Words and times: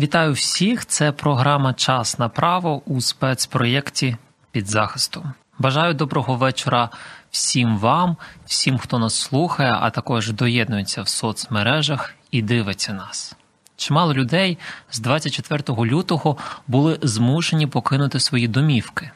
Вітаю 0.00 0.32
всіх! 0.32 0.86
Це 0.86 1.12
програма 1.12 1.74
Час 1.74 2.18
на 2.18 2.28
право 2.28 2.82
у 2.86 3.00
спецпроєкті 3.00 4.16
під 4.50 4.66
захистом. 4.66 5.32
Бажаю 5.58 5.94
доброго 5.94 6.34
вечора 6.34 6.88
всім 7.30 7.78
вам, 7.78 8.16
всім, 8.46 8.78
хто 8.78 8.98
нас 8.98 9.14
слухає, 9.14 9.76
а 9.80 9.90
також 9.90 10.30
доєднується 10.30 11.02
в 11.02 11.08
соцмережах 11.08 12.14
і 12.30 12.42
дивиться 12.42 12.92
нас. 12.92 13.36
Чимало 13.76 14.14
людей 14.14 14.58
з 14.90 14.98
24 14.98 15.62
лютого 15.68 16.36
були 16.66 16.98
змушені 17.02 17.66
покинути 17.66 18.20
свої 18.20 18.48
домівки. 18.48 19.10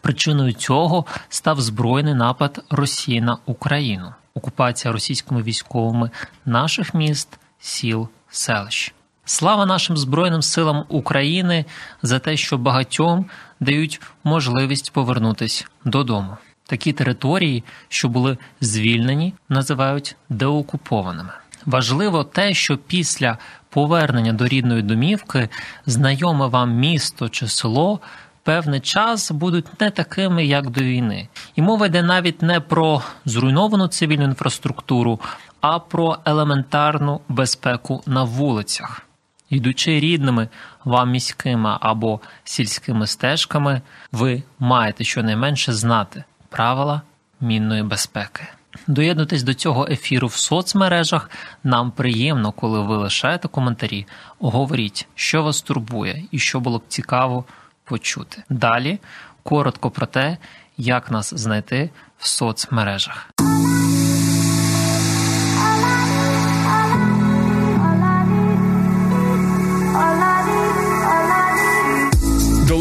Причиною 0.00 0.52
цього 0.52 1.06
став 1.28 1.60
збройний 1.60 2.14
напад 2.14 2.64
Росії 2.70 3.20
на 3.20 3.38
Україну, 3.46 4.14
окупація 4.34 4.92
російськими 4.92 5.42
військовими 5.42 6.10
наших 6.44 6.94
міст, 6.94 7.38
сіл, 7.60 8.08
селищ. 8.30 8.94
Слава 9.30 9.66
нашим 9.66 9.96
Збройним 9.96 10.42
силам 10.42 10.84
України 10.88 11.64
за 12.02 12.18
те, 12.18 12.36
що 12.36 12.58
багатьом 12.58 13.26
дають 13.60 14.00
можливість 14.24 14.92
повернутися 14.92 15.64
додому. 15.84 16.36
Такі 16.66 16.92
території, 16.92 17.64
що 17.88 18.08
були 18.08 18.38
звільнені, 18.60 19.34
називають 19.48 20.16
деокупованими. 20.28 21.30
Важливо 21.66 22.24
те, 22.24 22.54
що 22.54 22.76
після 22.76 23.38
повернення 23.70 24.32
до 24.32 24.48
рідної 24.48 24.82
домівки 24.82 25.48
знайоме 25.86 26.46
вам 26.46 26.74
місто 26.74 27.28
чи 27.28 27.48
село 27.48 28.00
певний 28.42 28.80
час 28.80 29.30
будуть 29.30 29.80
не 29.80 29.90
такими, 29.90 30.46
як 30.46 30.70
до 30.70 30.80
війни. 30.80 31.28
І 31.56 31.62
мова 31.62 31.86
йде 31.86 32.02
навіть 32.02 32.42
не 32.42 32.60
про 32.60 33.02
зруйновану 33.24 33.88
цивільну 33.88 34.24
інфраструктуру, 34.24 35.20
а 35.60 35.78
про 35.78 36.18
елементарну 36.24 37.20
безпеку 37.28 38.02
на 38.06 38.22
вулицях. 38.22 39.07
Йдучи 39.50 40.00
рідними 40.00 40.48
вам 40.84 41.10
міськими 41.10 41.78
або 41.80 42.20
сільськими 42.44 43.06
стежками, 43.06 43.80
ви 44.12 44.42
маєте 44.58 45.04
щонайменше 45.04 45.72
знати 45.72 46.24
правила 46.48 47.02
мінної 47.40 47.82
безпеки. 47.82 48.46
Доєднуйтесь 48.86 49.42
до 49.42 49.54
цього 49.54 49.86
ефіру 49.90 50.28
в 50.28 50.34
соцмережах. 50.34 51.30
Нам 51.64 51.90
приємно, 51.90 52.52
коли 52.52 52.80
ви 52.80 52.96
лишаєте 52.96 53.48
коментарі. 53.48 54.06
Говоріть, 54.38 55.06
що 55.14 55.42
вас 55.42 55.62
турбує 55.62 56.24
і 56.30 56.38
що 56.38 56.60
було 56.60 56.78
б 56.78 56.82
цікаво 56.88 57.44
почути. 57.84 58.42
Далі 58.50 58.98
коротко 59.42 59.90
про 59.90 60.06
те, 60.06 60.36
як 60.76 61.10
нас 61.10 61.34
знайти 61.34 61.90
в 62.18 62.26
соцмережах. 62.26 63.30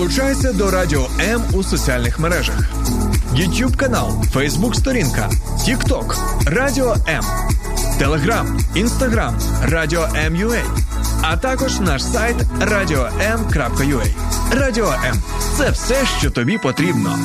Долучайся 0.08 0.54
до 0.54 0.72
Радіо 0.72 1.08
М 1.20 1.44
у 1.54 1.64
соціальних 1.64 2.20
мережах: 2.20 2.56
YouTube 3.34 3.76
канал, 3.76 4.24
Facebook 4.34 4.74
сторінка, 4.74 5.30
TikTok, 5.58 6.16
Радіо 6.46 6.96
М, 7.10 7.24
Telegram, 8.02 8.60
Instagram, 8.76 9.34
Радіо 9.64 10.08
М.Ю.А. 10.16 10.78
а 11.22 11.38
також 11.38 11.80
наш 11.80 12.04
сайт 12.04 12.36
radio.m.ua. 12.60 14.08
Радіо 14.52 14.94
М 15.06 15.22
це 15.58 15.70
все, 15.70 16.06
що 16.20 16.32
тобі 16.32 16.58
потрібно. 16.58 17.20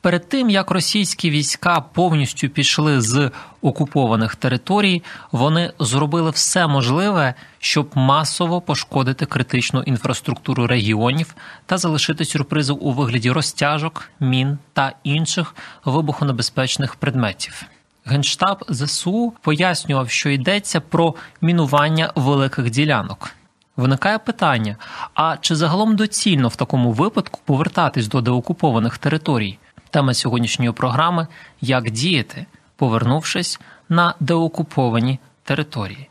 Перед 0.00 0.28
тим 0.28 0.50
як 0.50 0.70
російські 0.70 1.30
війська 1.30 1.80
повністю 1.80 2.48
пішли 2.48 3.00
з 3.00 3.30
окупованих 3.62 4.36
територій, 4.36 5.02
вони 5.32 5.72
зробили 5.78 6.30
все 6.30 6.66
можливе, 6.66 7.34
щоб 7.58 7.90
масово 7.94 8.60
пошкодити 8.60 9.26
критичну 9.26 9.82
інфраструктуру 9.82 10.66
регіонів 10.66 11.34
та 11.66 11.78
залишити 11.78 12.24
сюрпризи 12.24 12.72
у 12.72 12.92
вигляді 12.92 13.30
розтяжок, 13.30 14.10
мін 14.20 14.58
та 14.72 14.92
інших 15.04 15.54
вибухонебезпечних 15.84 16.94
предметів. 16.94 17.62
Генштаб 18.04 18.64
ЗСУ 18.68 19.32
пояснював, 19.42 20.10
що 20.10 20.30
йдеться 20.30 20.80
про 20.80 21.14
мінування 21.40 22.12
великих 22.14 22.70
ділянок. 22.70 23.30
Виникає 23.76 24.18
питання: 24.18 24.76
а 25.14 25.36
чи 25.40 25.56
загалом 25.56 25.96
доцільно 25.96 26.48
в 26.48 26.56
такому 26.56 26.92
випадку 26.92 27.40
повертатись 27.44 28.08
до 28.08 28.20
деокупованих 28.20 28.98
територій? 28.98 29.58
Тема 29.90 30.14
сьогоднішньої 30.14 30.72
програми 30.72 31.26
як 31.60 31.90
діяти, 31.90 32.46
повернувшись 32.76 33.60
на 33.88 34.14
деокуповані 34.20 35.18
території, 35.44 36.08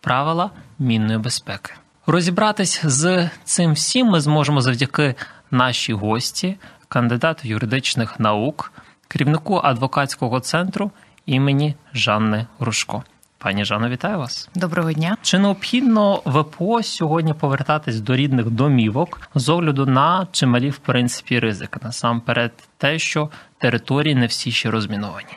правила 0.00 0.50
мінної 0.78 1.18
безпеки. 1.18 1.72
Розібратись 2.06 2.80
з 2.84 3.30
цим 3.44 3.72
всім 3.72 4.06
ми 4.06 4.20
зможемо 4.20 4.60
завдяки 4.60 5.14
нашій 5.50 5.92
гості, 5.92 6.56
кандидату 6.88 7.48
юридичних 7.48 8.20
наук, 8.20 8.72
керівнику 9.08 9.60
адвокатського 9.64 10.40
центру 10.40 10.90
імені 11.26 11.74
Жанни 11.94 12.46
Рушко. 12.60 13.04
Пані 13.46 13.64
Жано, 13.64 13.88
вітаю 13.88 14.18
вас. 14.18 14.48
Доброго 14.54 14.92
дня. 14.92 15.16
Чи 15.22 15.38
необхідно 15.38 16.22
ВПО 16.24 16.82
сьогодні 16.82 17.34
повертатись 17.34 18.00
до 18.00 18.16
рідних 18.16 18.50
домівок 18.50 19.20
з 19.34 19.48
огляду 19.48 19.86
на 19.86 20.26
чималі 20.32 20.70
в 20.70 20.78
принципі 20.78 21.38
ризики? 21.38 21.80
Насамперед, 21.82 22.52
те, 22.78 22.98
що 22.98 23.30
території 23.58 24.14
не 24.14 24.26
всі 24.26 24.50
ще 24.50 24.70
розміновані. 24.70 25.28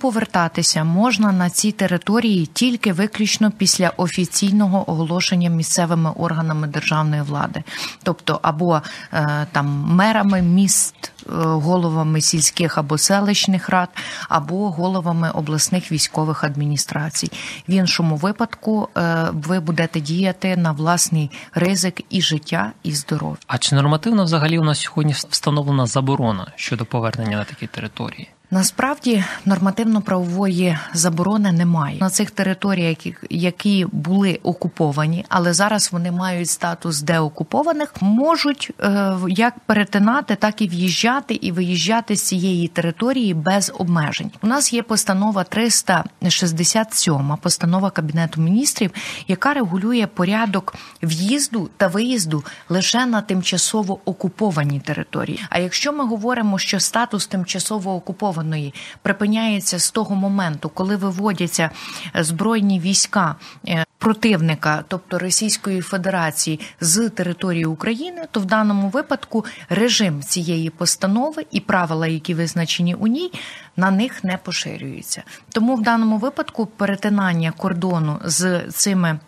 Повертатися 0.00 0.84
можна 0.84 1.32
на 1.32 1.50
ці 1.50 1.72
території 1.72 2.46
тільки 2.46 2.92
виключно 2.92 3.50
після 3.50 3.88
офіційного 3.96 4.90
оголошення 4.90 5.50
місцевими 5.50 6.10
органами 6.10 6.66
державної 6.66 7.22
влади, 7.22 7.62
тобто 8.02 8.40
або 8.42 8.82
е, 9.12 9.46
там 9.52 9.66
мерами 9.86 10.42
міст, 10.42 10.94
е, 11.04 11.32
головами 11.36 12.20
сільських 12.20 12.78
або 12.78 12.98
селищних 12.98 13.68
рад, 13.68 13.88
або 14.28 14.70
головами 14.70 15.30
обласних 15.30 15.92
військових 15.92 16.44
адміністрацій. 16.44 17.30
В 17.68 17.72
іншому 17.72 18.16
випадку 18.16 18.88
е, 18.96 19.26
ви 19.32 19.60
будете 19.60 20.00
діяти 20.00 20.56
на 20.56 20.72
власний 20.72 21.30
ризик 21.54 22.00
і 22.10 22.22
життя, 22.22 22.72
і 22.82 22.92
здоров'я. 22.92 23.36
А 23.46 23.58
чи 23.58 23.74
нормативно 23.74 24.24
взагалі 24.24 24.58
у 24.58 24.64
нас 24.64 24.80
сьогодні 24.80 25.12
встановлена 25.12 25.86
заборона 25.86 26.52
щодо 26.56 26.84
повернення 26.84 27.36
на 27.36 27.44
такі 27.44 27.66
території? 27.66 28.33
Насправді 28.50 29.24
нормативно-правової 29.44 30.78
заборони 30.94 31.52
немає 31.52 31.98
на 32.00 32.10
цих 32.10 32.30
територіях, 32.30 32.96
які 33.30 33.86
були 33.92 34.40
окуповані, 34.42 35.24
але 35.28 35.52
зараз 35.52 35.92
вони 35.92 36.10
мають 36.10 36.50
статус 36.50 37.02
деокупованих, 37.02 37.94
можуть 38.00 38.70
е, 38.80 39.14
як 39.28 39.58
перетинати, 39.58 40.36
так 40.36 40.62
і 40.62 40.68
в'їжджати 40.68 41.34
і 41.34 41.52
виїжджати 41.52 42.16
з 42.16 42.22
цієї 42.22 42.68
території 42.68 43.34
без 43.34 43.72
обмежень. 43.78 44.30
У 44.42 44.46
нас 44.46 44.72
є 44.72 44.82
постанова 44.82 45.44
367, 45.44 47.36
постанова 47.42 47.90
кабінету 47.90 48.40
міністрів, 48.40 48.90
яка 49.28 49.54
регулює 49.54 50.06
порядок 50.14 50.74
в'їзду 51.02 51.70
та 51.76 51.86
виїзду 51.86 52.44
лише 52.68 53.06
на 53.06 53.20
тимчасово 53.20 53.98
окуповані 54.04 54.80
території. 54.80 55.44
А 55.50 55.58
якщо 55.58 55.92
ми 55.92 56.06
говоримо, 56.06 56.58
що 56.58 56.80
статус 56.80 57.26
тимчасово 57.26 57.94
окупованої 58.34 58.74
припиняється 59.02 59.78
з 59.78 59.90
того 59.90 60.14
моменту, 60.14 60.68
коли 60.68 60.96
виводяться 60.96 61.70
збройні 62.14 62.80
війська 62.80 63.36
е, 63.68 63.84
противника, 63.98 64.84
тобто 64.88 65.18
Російської 65.18 65.80
Федерації, 65.80 66.60
з 66.80 67.08
території 67.08 67.64
України, 67.64 68.26
то 68.30 68.40
в 68.40 68.44
даному 68.44 68.88
випадку 68.88 69.44
режим 69.68 70.22
цієї 70.22 70.70
постанови 70.70 71.46
і 71.50 71.60
правила, 71.60 72.06
які 72.06 72.34
визначені 72.34 72.94
у 72.94 73.06
ній, 73.06 73.32
на 73.76 73.90
них 73.90 74.24
не 74.24 74.36
поширюються. 74.36 75.22
Тому 75.48 75.76
в 75.76 75.82
даному 75.82 76.18
випадку 76.18 76.66
перетинання 76.66 77.52
кордону 77.52 78.20
з 78.24 78.60
цими 78.68 79.18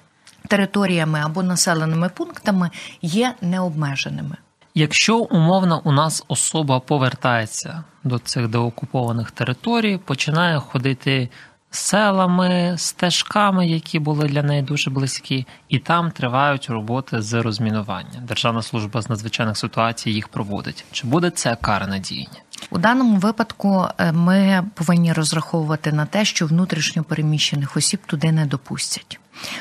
територіями 0.49 1.21
або 1.25 1.43
населеними 1.43 2.09
пунктами 2.09 2.71
є 3.03 3.35
необмеженими. 3.41 4.37
Якщо 4.79 5.19
умовно 5.19 5.81
у 5.85 5.93
нас 5.93 6.25
особа 6.29 6.81
повертається 6.81 7.85
до 8.05 8.19
цих 8.19 8.49
деокупованих 8.49 9.31
територій, 9.31 9.99
починає 9.99 10.59
ходити 10.59 11.29
селами, 11.71 12.75
стежками, 12.79 13.67
які 13.67 13.99
були 13.99 14.29
для 14.29 14.43
неї 14.43 14.63
дуже 14.63 14.91
близькі, 14.91 15.47
і 15.69 15.79
там 15.79 16.11
тривають 16.11 16.71
роботи 16.71 17.23
з 17.23 17.43
розмінування. 17.43 18.21
Державна 18.23 18.63
служба 18.63 19.03
з 19.03 19.09
надзвичайних 19.09 19.57
ситуацій 19.57 20.11
їх 20.11 20.29
проводить. 20.29 20.85
Чи 20.93 21.07
буде 21.07 21.31
це 21.31 21.57
каране 21.61 21.99
діяння? 21.99 22.41
У 22.71 22.79
даному 22.79 23.17
випадку 23.17 23.87
е, 23.99 24.13
ми 24.13 24.65
повинні 24.75 25.13
розраховувати 25.13 25.93
на 25.93 26.07
те, 26.07 26.25
що 26.25 26.47
внутрішньо 26.47 27.05
переміщених 27.05 27.77
осіб 27.77 28.01
туди 28.07 28.33
не 28.33 28.47
допустять. 28.47 29.21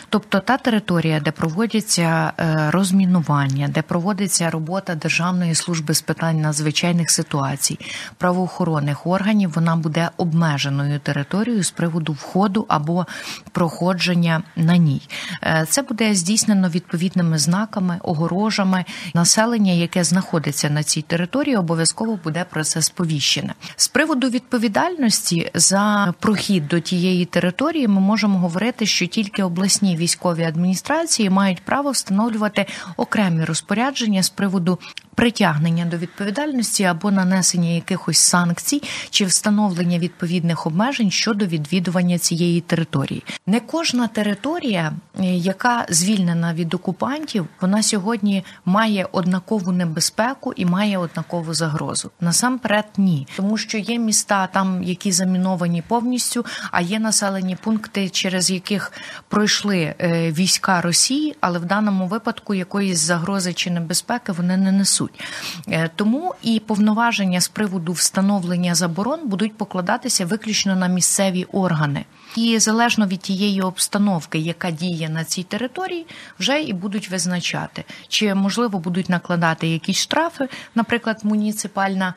Тобто 0.09 0.39
та 0.39 0.57
територія, 0.57 1.19
де 1.19 1.31
проводяться 1.31 2.33
е, 2.39 2.71
розмінування, 2.71 3.67
де 3.67 3.81
проводиться 3.81 4.49
робота 4.49 4.95
Державної 4.95 5.55
служби 5.55 5.93
з 5.93 6.01
питань 6.01 6.41
надзвичайних 6.41 7.11
ситуацій, 7.11 7.79
правоохоронних 8.17 9.07
органів, 9.07 9.51
вона 9.55 9.75
буде 9.75 10.09
обмеженою 10.17 10.99
територією 10.99 11.63
з 11.63 11.71
приводу 11.71 12.13
входу 12.13 12.65
або 12.67 13.05
проходження 13.51 14.43
на 14.55 14.77
ній. 14.77 15.01
Е, 15.43 15.65
це 15.69 15.81
буде 15.81 16.15
здійснено 16.15 16.69
відповідними 16.69 17.37
знаками, 17.37 17.99
огорожами. 18.03 18.85
Населення, 19.13 19.71
яке 19.71 20.03
знаходиться 20.03 20.69
на 20.69 20.83
цій 20.83 21.01
території, 21.01 21.55
обов'язково 21.55 22.19
буде 22.23 22.45
про 22.49 22.63
це 22.63 22.81
сповіщене. 22.81 23.53
З 23.75 23.87
приводу 23.87 24.29
відповідальності 24.29 25.51
за 25.53 26.13
прохід 26.19 26.67
до 26.67 26.79
тієї 26.79 27.25
території, 27.25 27.87
ми 27.87 28.01
можемо 28.01 28.39
говорити, 28.39 28.85
що 28.85 29.05
тільки 29.05 29.43
обласні 29.43 29.64
обласні 29.65 29.95
військові 29.95 30.43
адміністрації 30.43 31.29
мають 31.29 31.61
право 31.61 31.91
встановлювати 31.91 32.65
окремі 32.97 33.43
розпорядження 33.43 34.23
з 34.23 34.29
приводу 34.29 34.79
притягнення 35.15 35.85
до 35.85 35.97
відповідальності 35.97 36.83
або 36.83 37.11
нанесення 37.11 37.69
якихось 37.69 38.17
санкцій 38.17 38.81
чи 39.09 39.25
встановлення 39.25 39.99
відповідних 39.99 40.67
обмежень 40.67 41.11
щодо 41.11 41.45
відвідування 41.45 42.17
цієї 42.17 42.61
території. 42.61 43.23
Не 43.47 43.59
кожна 43.59 44.07
територія, 44.07 44.93
е, 45.19 45.25
яка 45.25 45.85
звільнена 45.89 46.53
від 46.53 46.73
окупантів, 46.73 47.47
вона 47.61 47.83
сьогодні 47.83 48.43
має 48.65 49.07
однакову 49.11 49.71
небезпеку 49.71 50.53
і 50.55 50.65
має 50.65 50.97
однакову 50.97 51.53
загрозу. 51.53 52.11
Насамперед, 52.21 52.85
ні, 52.97 53.27
тому 53.37 53.57
що 53.57 53.77
є 53.77 53.99
міста 53.99 54.47
там, 54.47 54.83
які 54.83 55.11
заміновані 55.11 55.83
повністю, 55.87 56.45
а 56.71 56.81
є 56.81 56.99
населені 56.99 57.55
пункти, 57.55 58.09
через 58.09 58.51
яких 58.51 58.91
пройшли 59.29 59.95
е, 59.99 60.31
війська 60.31 60.81
Росії, 60.81 61.35
але 61.41 61.59
в 61.59 61.65
даному 61.65 62.07
випадку 62.07 62.53
якоїсь 62.53 62.99
загрози 62.99 63.53
чи 63.53 63.71
небезпеки 63.71 64.31
вони 64.31 64.57
не 64.57 64.71
несуть 64.71 65.04
несуть. 65.05 65.21
Е, 65.67 65.89
тому 65.95 66.35
і 66.41 66.59
повноваження 66.59 67.41
з 67.41 67.47
приводу 67.47 67.91
встановлення 67.91 68.75
заборон 68.75 69.19
будуть 69.27 69.57
покладатися 69.57 70.25
виключно 70.25 70.75
на 70.75 70.87
місцеві 70.87 71.43
органи. 71.43 72.05
І 72.35 72.59
залежно 72.59 73.07
від 73.07 73.19
тієї 73.19 73.61
обстановки, 73.61 74.37
яка 74.39 74.71
діє 74.71 75.09
на 75.09 75.23
цій 75.23 75.43
території, 75.43 76.05
вже 76.39 76.61
і 76.61 76.73
будуть 76.73 77.09
визначати, 77.09 77.83
чи 78.07 78.35
можливо 78.35 78.79
будуть 78.79 79.09
накладати 79.09 79.67
якісь 79.67 79.97
штрафи, 79.97 80.49
наприклад, 80.75 81.19
муніципальна. 81.23 82.13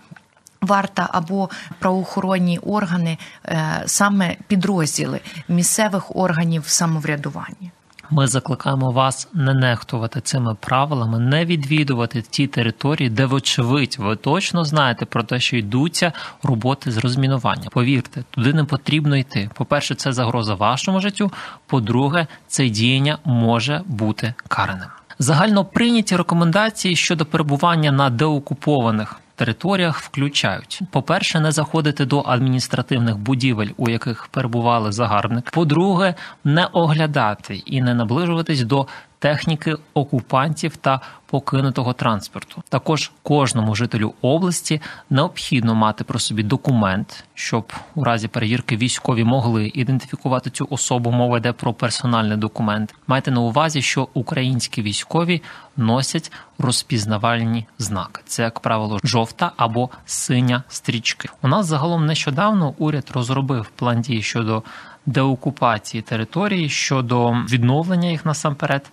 Варта 0.60 1.08
або 1.12 1.50
правоохоронні 1.78 2.58
органи, 2.58 3.18
е, 3.44 3.82
саме 3.86 4.36
підрозділи 4.46 5.20
місцевих 5.48 6.16
органів 6.16 6.62
самоврядування. 6.66 7.70
Ми 8.10 8.26
закликаємо 8.26 8.90
вас 8.90 9.28
не 9.32 9.54
нехтувати 9.54 10.20
цими 10.20 10.54
правилами, 10.60 11.18
не 11.18 11.44
відвідувати 11.44 12.22
ті 12.22 12.46
території, 12.46 13.10
де, 13.10 13.26
вочевидь, 13.26 13.96
ви 13.98 14.16
точно 14.16 14.64
знаєте 14.64 15.04
про 15.04 15.22
те, 15.22 15.40
що 15.40 15.56
йдуться 15.56 16.12
роботи 16.42 16.90
з 16.90 16.98
розмінування. 16.98 17.68
Повірте, 17.70 18.24
туди 18.30 18.52
не 18.52 18.64
потрібно 18.64 19.16
йти. 19.16 19.50
По-перше, 19.54 19.94
це 19.94 20.12
загроза 20.12 20.54
вашому 20.54 21.00
життю. 21.00 21.32
По-друге, 21.66 22.26
це 22.46 22.68
діяння 22.68 23.18
може 23.24 23.82
бути 23.86 24.34
караним. 24.48 24.88
Загально 25.18 25.64
прийняті 25.64 26.16
рекомендації 26.16 26.96
щодо 26.96 27.26
перебування 27.26 27.92
на 27.92 28.10
деокупованих 28.10 29.20
територіях 29.38 30.00
включають: 30.00 30.80
по-перше, 30.90 31.40
не 31.40 31.52
заходити 31.52 32.04
до 32.04 32.22
адміністративних 32.26 33.18
будівель, 33.18 33.68
у 33.76 33.88
яких 33.88 34.26
перебували 34.26 34.92
загарбники. 34.92 35.50
По-друге, 35.52 36.14
не 36.44 36.66
оглядати 36.66 37.62
і 37.66 37.82
не 37.82 37.94
наближуватись 37.94 38.62
до 38.62 38.86
техніки 39.18 39.76
окупантів 39.94 40.76
та 40.76 41.00
покинутого 41.26 41.92
транспорту. 41.92 42.62
Також 42.68 43.12
кожному 43.22 43.74
жителю 43.74 44.14
області 44.22 44.80
необхідно 45.10 45.74
мати 45.74 46.04
про 46.04 46.18
собі 46.18 46.42
документ, 46.42 47.24
щоб 47.34 47.72
у 47.94 48.04
разі 48.04 48.28
перевірки 48.28 48.76
військові 48.76 49.24
могли 49.24 49.72
ідентифікувати 49.74 50.50
цю 50.50 50.66
особу. 50.70 51.10
Мова 51.10 51.38
йде 51.38 51.52
про 51.52 51.72
персональний 51.72 52.36
документ. 52.36 52.94
Майте 53.06 53.30
на 53.30 53.40
увазі, 53.40 53.82
що 53.82 54.08
українські 54.14 54.82
військові 54.82 55.42
носять 55.76 56.32
розпізнавальні 56.58 57.66
знаки. 57.78 58.22
Це, 58.26 58.42
як 58.42 58.60
правило, 58.60 59.00
жовта 59.04 59.52
або 59.56 59.90
синя 60.06 60.62
стрічки. 60.68 61.28
У 61.42 61.48
нас 61.48 61.66
загалом 61.66 62.06
нещодавно 62.06 62.74
уряд 62.78 63.10
розробив 63.14 63.70
план 63.76 64.00
дій 64.00 64.22
щодо 64.22 64.62
деокупації 65.08 66.02
території 66.02 66.68
щодо 66.68 67.30
відновлення 67.30 68.08
їх 68.08 68.26
насамперед. 68.26 68.90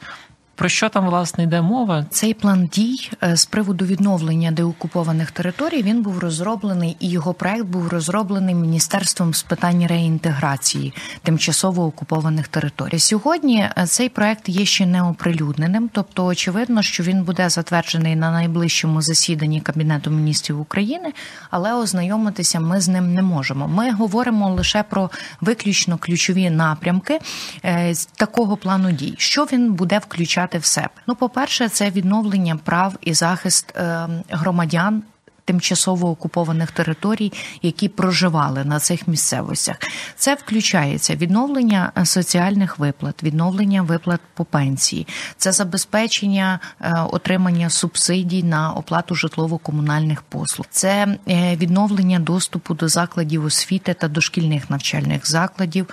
Про 0.56 0.70
що 0.70 0.90
там 0.90 1.06
власне 1.06 1.44
йде 1.44 1.62
мова? 1.62 2.06
Цей 2.10 2.34
план 2.34 2.70
дій 2.74 3.12
е, 3.24 3.38
з 3.38 3.46
приводу 3.46 3.86
відновлення 3.86 4.52
деокупованих 4.52 5.32
територій 5.32 5.82
він 5.82 6.02
був 6.02 6.20
розроблений, 6.20 6.98
і 7.00 7.10
його 7.10 7.34
проект 7.34 7.66
був 7.66 7.88
розроблений 7.88 8.56
міністерством 8.56 9.34
з 9.34 9.44
питань 9.44 9.88
реінтеграції 9.88 10.94
тимчасово 11.24 11.86
окупованих 11.86 12.48
територій. 12.48 13.00
Сьогодні 13.00 13.70
е, 13.78 13.86
цей 13.88 14.10
проект 14.10 14.50
є 14.50 14.66
ще 14.66 14.86
не 14.86 15.04
оприлюдненим, 15.04 15.90
тобто 15.94 16.26
очевидно, 16.26 16.82
що 16.82 17.04
він 17.04 17.24
буде 17.24 17.50
затверджений 17.50 18.16
на 18.16 18.32
найближчому 18.32 19.02
засіданні 19.02 19.62
кабінету 19.62 20.12
міністрів 20.12 20.62
України, 20.62 21.14
але 21.50 21.74
ознайомитися 21.74 22.60
ми 22.60 22.82
з 22.82 22.88
ним 22.88 23.14
не 23.14 23.22
можемо. 23.22 23.68
Ми 23.68 23.92
говоримо 23.92 24.50
лише 24.50 24.84
про 24.84 25.10
виключно 25.42 25.98
ключові 25.98 26.50
напрямки 26.50 27.20
е, 27.64 27.94
такого 28.16 28.58
плану 28.58 28.92
дій, 28.92 29.16
що 29.18 29.44
він 29.44 29.74
буде 29.74 30.00
включати 30.00 30.45
включати 30.46 30.58
в 30.58 30.66
себе. 30.66 30.90
Ну, 31.08 31.16
по 31.16 31.30
перше, 31.30 31.70
це 31.70 31.90
відновлення 31.90 32.56
прав 32.64 32.94
і 33.02 33.14
захист 33.14 33.74
е, 33.76 34.08
громадян 34.30 35.04
тимчасово 35.46 36.10
окупованих 36.10 36.72
територій, 36.72 37.34
які 37.62 37.90
проживали 37.90 38.64
на 38.66 38.80
цих 38.80 39.08
місцевостях. 39.08 39.76
Це 40.16 40.36
включається 40.36 41.16
відновлення 41.16 41.92
е, 41.98 42.06
соціальних 42.06 42.80
виплат, 42.80 43.24
відновлення 43.24 43.82
виплат 43.82 44.20
по 44.34 44.46
пенсії, 44.46 45.08
це 45.38 45.52
забезпечення 45.52 46.60
е, 46.82 46.96
отримання 47.12 47.70
субсидій 47.70 48.44
на 48.44 48.72
оплату 48.72 49.16
житлово-комунальних 49.16 50.22
послуг, 50.22 50.66
це 50.70 51.18
е, 51.30 51.56
відновлення 51.56 52.20
доступу 52.20 52.74
до 52.74 52.88
закладів 52.88 53.46
освіти 53.46 53.94
та 53.94 54.08
дошкільних 54.08 54.70
навчальних 54.70 55.30
закладів. 55.30 55.88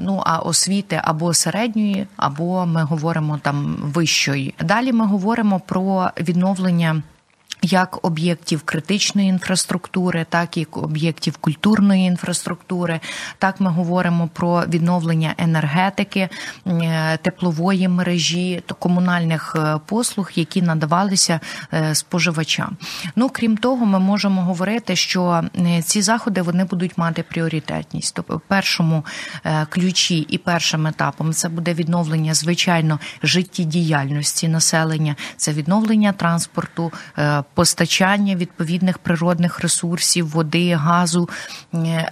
Ну 0.00 0.22
а 0.26 0.38
освіти 0.38 1.00
або 1.04 1.34
середньої, 1.34 2.06
або 2.16 2.66
ми 2.66 2.82
говоримо 2.82 3.38
там 3.38 3.76
вищої. 3.82 4.54
Далі 4.60 4.92
ми 4.92 5.06
говоримо 5.06 5.60
про 5.60 6.10
відновлення 6.20 7.02
як 7.62 7.98
об'єктів 8.02 8.62
критичної 8.62 9.28
інфраструктури, 9.28 10.26
так 10.28 10.56
і 10.56 10.66
об'єктів 10.72 11.36
культурної 11.36 12.06
інфраструктури. 12.06 13.00
Так 13.38 13.60
ми 13.60 13.70
говоримо 13.70 14.28
про 14.28 14.64
відновлення 14.66 15.34
енергетики, 15.38 16.28
е, 16.66 17.16
теплової 17.22 17.88
мережі 17.88 18.62
комунальних 18.78 19.56
е, 19.58 19.80
послуг, 19.86 20.30
які 20.34 20.62
надавалися 20.62 21.40
е, 21.72 21.94
споживачам. 21.94 22.76
Ну 23.16 23.28
крім 23.28 23.56
того, 23.56 23.86
ми 23.86 23.98
можемо 23.98 24.42
говорити, 24.42 24.96
що 24.96 25.42
ці 25.84 26.02
заходи 26.02 26.42
вони 26.42 26.64
будуть 26.64 26.98
мати 26.98 27.22
пріоритетність. 27.22 28.14
Тобто, 28.14 28.40
першому 28.48 29.04
ключі 29.68 30.18
і 30.18 30.38
першим 30.38 30.86
етапом 30.86 31.32
це 31.32 31.48
буде 31.48 31.74
відновлення 31.74 32.34
звичайно 32.34 32.98
життєдіяльності 33.22 34.48
населення, 34.48 35.16
це 35.36 35.52
відновлення 35.52 36.12
транспорту 36.12 36.92
постачання 37.58 38.36
відповідних 38.36 38.98
природних 38.98 39.60
ресурсів, 39.60 40.28
води, 40.28 40.74
газу, 40.74 41.28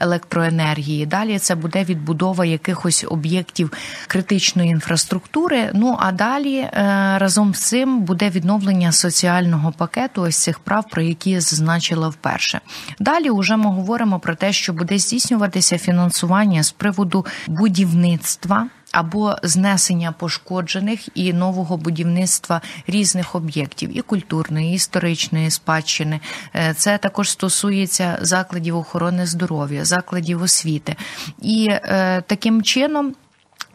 електроенергії. 0.00 1.06
Далі 1.06 1.38
це 1.38 1.54
буде 1.54 1.84
відбудова 1.84 2.44
якихось 2.44 3.04
об'єктів 3.08 3.72
критичної 4.06 4.70
інфраструктури. 4.70 5.70
Ну 5.74 5.96
а 6.00 6.12
далі 6.12 6.56
е, 6.56 6.70
разом 7.18 7.54
з 7.54 7.60
цим 7.60 8.00
буде 8.00 8.30
відновлення 8.30 8.92
соціального 8.92 9.72
пакету 9.72 10.22
ось 10.22 10.36
цих 10.36 10.58
прав, 10.58 10.84
про 10.90 11.02
які 11.02 11.30
я 11.30 11.40
зазначила 11.40 12.08
вперше. 12.08 12.60
Далі 13.00 13.30
вже 13.30 13.56
ми 13.56 13.70
говоримо 13.70 14.18
про 14.18 14.34
те, 14.34 14.52
що 14.52 14.72
буде 14.72 14.98
здійснюватися 14.98 15.78
фінансування 15.78 16.62
з 16.62 16.72
приводу 16.72 17.26
будівництва 17.46 18.68
або 18.96 19.36
знесення 19.42 20.12
пошкоджених 20.12 21.08
і 21.14 21.32
нового 21.32 21.76
будівництва 21.76 22.60
різних 22.86 23.34
об'єктів 23.34 23.98
і 23.98 24.00
культурної, 24.00 24.72
і 24.72 24.74
історичної 24.74 25.50
спадщини. 25.50 26.20
Е, 26.54 26.74
це 26.74 26.98
також 26.98 27.30
стосується 27.30 28.18
закладів 28.20 28.76
охорони 28.76 29.26
здоров'я, 29.26 29.84
закладів 29.84 30.42
освіти. 30.42 30.96
І 31.42 31.68
е, 31.70 32.22
таким 32.26 32.62
чином. 32.62 33.14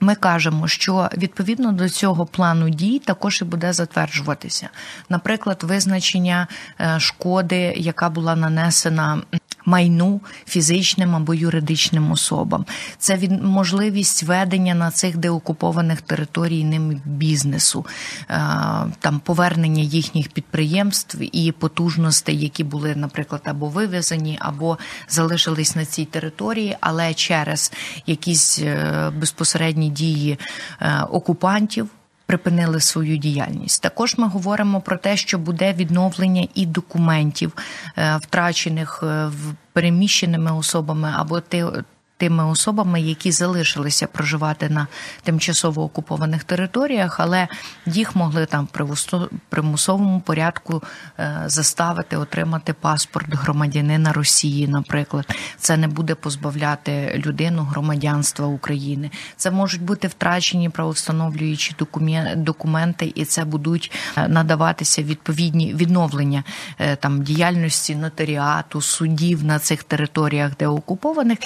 Ми 0.04 0.16
кажемо, 0.16 0.68
що 0.68 1.10
відповідно 1.18 1.72
до 1.72 1.90
цього 1.90 2.26
плану 2.26 2.70
дій 2.70 3.00
також 3.00 3.42
і 3.42 3.46
буде 3.46 3.74
затверджуватися, 3.74 4.70
наприклад, 5.10 5.64
визначення 5.64 6.48
е, 6.80 7.00
шкоди, 7.00 7.74
яка 7.78 8.10
була 8.10 8.36
нанесена 8.36 9.22
майну 9.66 10.22
фізичним 10.48 11.16
або 11.16 11.34
юридичним 11.34 12.12
особам. 12.12 12.66
Це 12.98 13.18
від 13.18 13.44
можливість 13.44 14.24
ведення 14.24 14.76
на 14.76 14.92
цих 14.92 15.18
деокупованих 15.18 16.02
територій 16.02 16.64
ним 16.64 17.02
бізнесу, 17.06 17.86
е, 18.30 18.42
там 19.00 19.20
повернення 19.20 19.84
їхніх 19.84 20.30
підприємств 20.30 21.18
і 21.32 21.52
потужностей, 21.52 22.40
які 22.40 22.64
були, 22.64 22.96
наприклад, 22.96 23.42
або 23.46 23.68
вивезені, 23.68 24.38
або 24.42 24.78
залишились 25.10 25.76
на 25.76 25.86
цій 25.86 26.06
території, 26.06 26.78
але 26.82 27.14
через 27.14 27.72
якісь 28.08 28.60
е, 28.60 29.12
безпосередні 29.18 29.90
дії 29.90 30.40
е, 30.82 31.04
окупантів 31.12 31.90
припинили 32.32 32.80
свою 32.80 33.18
діяльність. 33.18 33.82
Також 33.82 34.18
ми 34.18 34.28
говоримо 34.28 34.82
про 34.82 34.98
те, 34.98 35.18
що 35.18 35.38
буде 35.38 35.74
відновлення 35.74 36.48
і 36.54 36.66
документів, 36.66 37.54
е, 37.98 38.18
втрачених 38.18 39.00
в. 39.04 39.54
переміщеними 39.74 40.54
особами 40.58 41.14
або 41.18 41.40
тими 42.22 42.46
особами, 42.46 43.02
які 43.02 43.32
залишилися 43.32 44.08
проживати 44.08 44.70
на 44.70 44.88
тимчасово 45.24 45.84
окупованих 45.84 46.44
територіях, 46.44 47.20
але 47.20 47.48
їх 47.86 48.16
могли 48.16 48.46
там 48.46 48.68
в 48.74 49.30
примусовому 49.50 50.22
порядку 50.22 50.84
е, 51.20 51.44
заставити 51.46 52.18
отримати 52.18 52.74
паспорт 52.74 53.28
громадянина 53.30 54.14
Росії. 54.14 54.68
Наприклад, 54.68 55.36
це 55.58 55.78
не 55.78 55.88
буде 55.88 56.16
позбавляти 56.16 57.22
людину 57.26 57.64
громадянства 57.64 58.48
України. 58.48 59.12
Це 59.36 59.52
можуть 59.52 59.82
бути 59.82 60.08
втрачені 60.08 60.70
правовстановлюючі 60.70 61.76
документи, 62.36 63.12
і 63.16 63.26
це 63.26 63.46
будуть 63.46 63.92
е, 64.18 64.28
надаватися 64.28 65.04
відповідні 65.04 65.74
відновлення 65.74 66.44
е, 66.80 66.96
там 66.96 67.24
діяльності 67.24 67.96
нотаріату, 67.96 68.82
судів 68.82 69.44
на 69.44 69.60
цих 69.60 69.84
територіях, 69.84 70.52
де 70.60 70.68
окупованих 70.68 71.40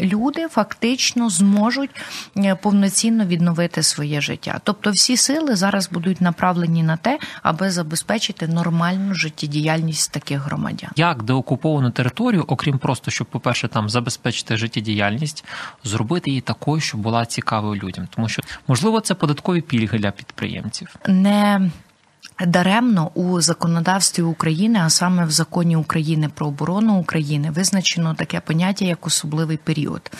люди 0.00 0.21
люди 0.22 0.48
фактично 0.48 1.30
зможуть 1.30 1.90
е, 2.36 2.54
повноцінно 2.54 3.24
відновити 3.24 3.82
своє 3.82 4.20
життя. 4.20 4.60
Тобто, 4.64 4.90
всі 4.90 5.16
сили 5.16 5.56
зараз 5.56 5.90
будуть 5.90 6.20
направлені 6.20 6.82
на 6.82 6.96
те, 6.96 7.18
аби 7.42 7.70
забезпечити 7.70 8.48
нормальну 8.48 9.14
життєдіяльність 9.14 10.12
таких 10.12 10.40
громадян. 10.40 10.90
Як 10.96 11.22
деокуповану 11.22 11.90
територію, 11.90 12.44
окрім 12.46 12.78
просто 12.78 13.10
щоб, 13.10 13.26
по 13.26 13.40
перше, 13.40 13.68
там 13.68 13.88
забезпечити 13.90 14.56
життєдіяльність, 14.56 15.44
зробити 15.84 16.30
її 16.30 16.40
такою, 16.40 16.80
щоб 16.80 17.00
була 17.00 17.26
цікавою 17.26 17.82
людям, 17.82 18.08
тому 18.14 18.28
що 18.28 18.42
можливо 18.68 19.00
це 19.00 19.14
податкові 19.14 19.60
пільги 19.60 19.98
для 19.98 20.10
підприємців. 20.10 20.88
Не 21.06 21.70
Даремно 22.46 23.10
у 23.14 23.40
законодавстві 23.40 24.22
України, 24.22 24.80
а 24.84 24.90
саме 24.90 25.24
в 25.24 25.30
законі 25.30 25.76
України 25.76 26.30
про 26.34 26.46
оборону 26.46 27.00
України, 27.00 27.50
визначено 27.50 28.14
таке 28.14 28.40
поняття 28.40 28.84
як 28.84 29.06
особливий 29.06 29.56
період. 29.56 30.10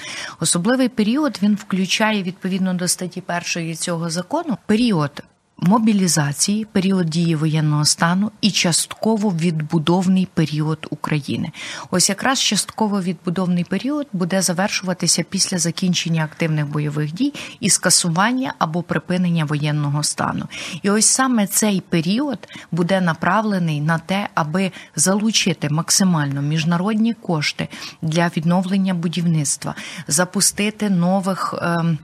Особливий 0.41 0.89
період 0.89 1.39
він 1.43 1.55
включає 1.55 2.23
відповідно 2.23 2.75
до 2.75 2.89
статті 2.89 3.21
першої 3.21 3.75
цього 3.75 4.11
закону 4.11 4.59
період 4.67 5.23
мобілізації, 5.63 6.65
період 6.65 7.07
дії 7.07 7.35
воєнного 7.35 7.85
стану 7.85 8.31
і 8.41 8.51
частково 8.51 9.31
відбудовний 9.31 10.29
період 10.35 10.87
України. 10.91 11.51
Ось 11.91 12.09
якраз 12.09 12.41
частково 12.41 13.03
відбудовний 13.03 13.65
період 13.65 14.07
буде 14.13 14.43
завершуватися 14.43 15.23
після 15.23 15.59
закінчення 15.59 16.25
активних 16.25 16.67
бойових 16.67 17.13
дій 17.13 17.35
і 17.61 17.71
скасування 17.71 18.55
або 18.59 18.83
припинення 18.83 19.45
воєнного 19.45 20.03
стану. 20.03 20.47
І 20.83 20.91
ось 20.91 21.07
саме 21.07 21.47
цей 21.47 21.81
період 21.81 22.39
буде 22.73 23.01
направлений 23.01 23.81
на 23.81 23.99
те, 23.99 24.29
аби 24.35 24.73
залучити 24.97 25.69
максимально 25.71 26.43
міжнародні 26.43 27.15
кошти 27.15 27.69
для 28.03 28.29
відновлення 28.37 28.95
будівництва, 28.95 29.75
запустити 30.09 30.91
нових. 30.91 31.55
Е- 31.63 31.97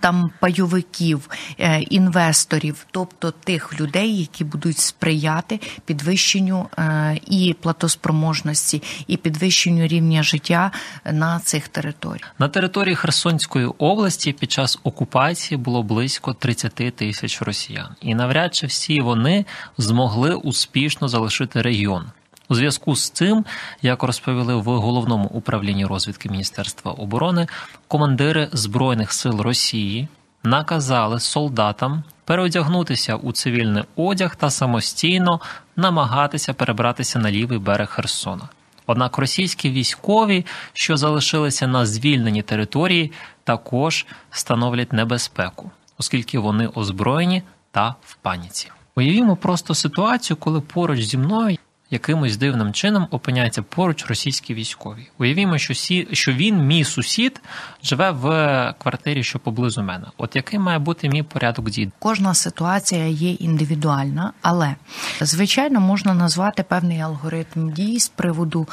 там 0.00 0.30
пайовиків, 0.40 1.30
е, 1.58 1.80
інвесторів, 1.80 2.86
тобто 2.90 3.30
тих 3.30 3.80
людей, 3.80 4.18
які 4.18 4.44
будуть 4.44 4.78
сприяти 4.78 5.60
підвищенню 5.84 6.66
е, 6.78 7.18
і 7.26 7.56
платоспроможності, 7.60 8.82
і 9.06 9.16
підвищенню 9.16 9.86
рівня 9.86 10.22
життя 10.22 10.70
на 11.12 11.40
цих 11.40 11.68
територіях. 11.68 12.34
На 12.38 12.48
території 12.48 12.94
Херсонської 12.94 13.66
області 13.66 14.32
під 14.32 14.52
час 14.52 14.78
окупації 14.82 15.58
було 15.58 15.82
близько 15.82 16.34
30 16.34 16.74
тисяч 16.96 17.42
росіян, 17.42 17.88
і 18.00 18.14
навряд 18.14 18.54
чи 18.54 18.66
всі 18.66 19.00
вони 19.00 19.44
змогли 19.78 20.34
успішно 20.34 21.08
залишити 21.08 21.62
регіон. 21.62 22.04
У 22.50 22.54
зв'язку 22.54 22.96
з 22.96 23.10
цим, 23.10 23.44
як 23.82 24.02
розповіли 24.02 24.54
в 24.54 24.64
головному 24.64 25.24
управлінні 25.24 25.86
розвідки 25.86 26.28
Міністерства 26.28 26.92
оборони, 26.92 27.46
командири 27.88 28.48
збройних 28.52 29.12
сил 29.12 29.40
Росії 29.40 30.08
наказали 30.42 31.20
солдатам 31.20 32.02
переодягнутися 32.24 33.16
у 33.16 33.32
цивільний 33.32 33.84
одяг 33.96 34.36
та 34.36 34.50
самостійно 34.50 35.40
намагатися 35.76 36.54
перебратися 36.54 37.18
на 37.18 37.30
лівий 37.30 37.58
берег 37.58 37.88
Херсона. 37.88 38.48
Однак 38.86 39.18
російські 39.18 39.70
військові, 39.70 40.46
що 40.72 40.96
залишилися 40.96 41.66
на 41.66 41.86
звільненій 41.86 42.42
території, 42.42 43.12
також 43.44 44.06
становлять 44.30 44.92
небезпеку, 44.92 45.70
оскільки 45.98 46.38
вони 46.38 46.66
озброєні 46.66 47.42
та 47.70 47.94
в 48.02 48.14
паніці. 48.14 48.70
Уявімо 48.96 49.36
просто 49.36 49.74
ситуацію, 49.74 50.36
коли 50.36 50.60
поруч 50.60 51.00
зі 51.00 51.18
мною 51.18 51.58
якимось 51.90 52.36
дивним 52.36 52.72
чином 52.72 53.08
опиняється 53.10 53.62
поруч 53.62 54.06
російські 54.06 54.54
військові. 54.54 55.08
Уявімо, 55.18 55.58
що 55.58 55.74
сі, 55.74 56.08
що 56.12 56.32
він, 56.32 56.66
мій 56.66 56.84
сусід, 56.84 57.40
живе 57.82 58.10
в 58.10 58.24
квартирі, 58.78 59.24
що 59.24 59.38
поблизу 59.38 59.82
мене. 59.82 60.06
От 60.16 60.36
який 60.36 60.58
має 60.58 60.78
бути 60.78 61.08
мій 61.08 61.22
порядок 61.22 61.70
дій? 61.70 61.90
Кожна 61.98 62.34
ситуація 62.34 63.06
є 63.06 63.30
індивідуальна, 63.30 64.32
але 64.42 64.74
звичайно 65.20 65.80
можна 65.80 66.14
назвати 66.14 66.62
певний 66.62 67.00
алгоритм 67.00 67.72
дій 67.72 68.00
з 68.00 68.08
приводу, 68.08 68.68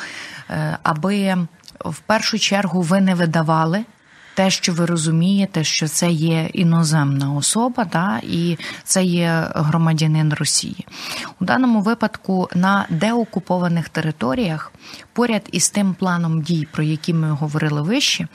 е, 0.50 0.78
аби 0.84 1.38
в 1.80 2.00
першу 2.00 2.40
чергу 2.40 2.82
ви 2.82 3.02
не 3.02 3.16
видавали 3.16 3.86
те, 4.36 4.50
що 4.50 4.74
ви 4.74 4.86
розумієте, 4.86 5.64
що 5.64 5.88
це 5.88 6.12
є 6.12 6.50
іноземна 6.54 7.34
особа, 7.34 7.86
да, 7.86 8.22
і 8.24 8.58
це 8.84 9.04
є 9.04 9.48
громадянин 9.56 10.34
Росії. 10.34 10.86
У 11.42 11.46
даному 11.46 11.82
випадку 11.82 12.50
на 12.56 12.86
деокупованих 12.90 13.90
територіях, 13.90 14.72
поряд 15.14 15.42
із 15.52 15.70
тим 15.70 15.94
планом 15.94 16.42
дій, 16.42 16.68
про 16.72 16.84
які 16.84 17.14
ми 17.14 17.32
говорили 17.32 17.82
вище, 17.82 18.28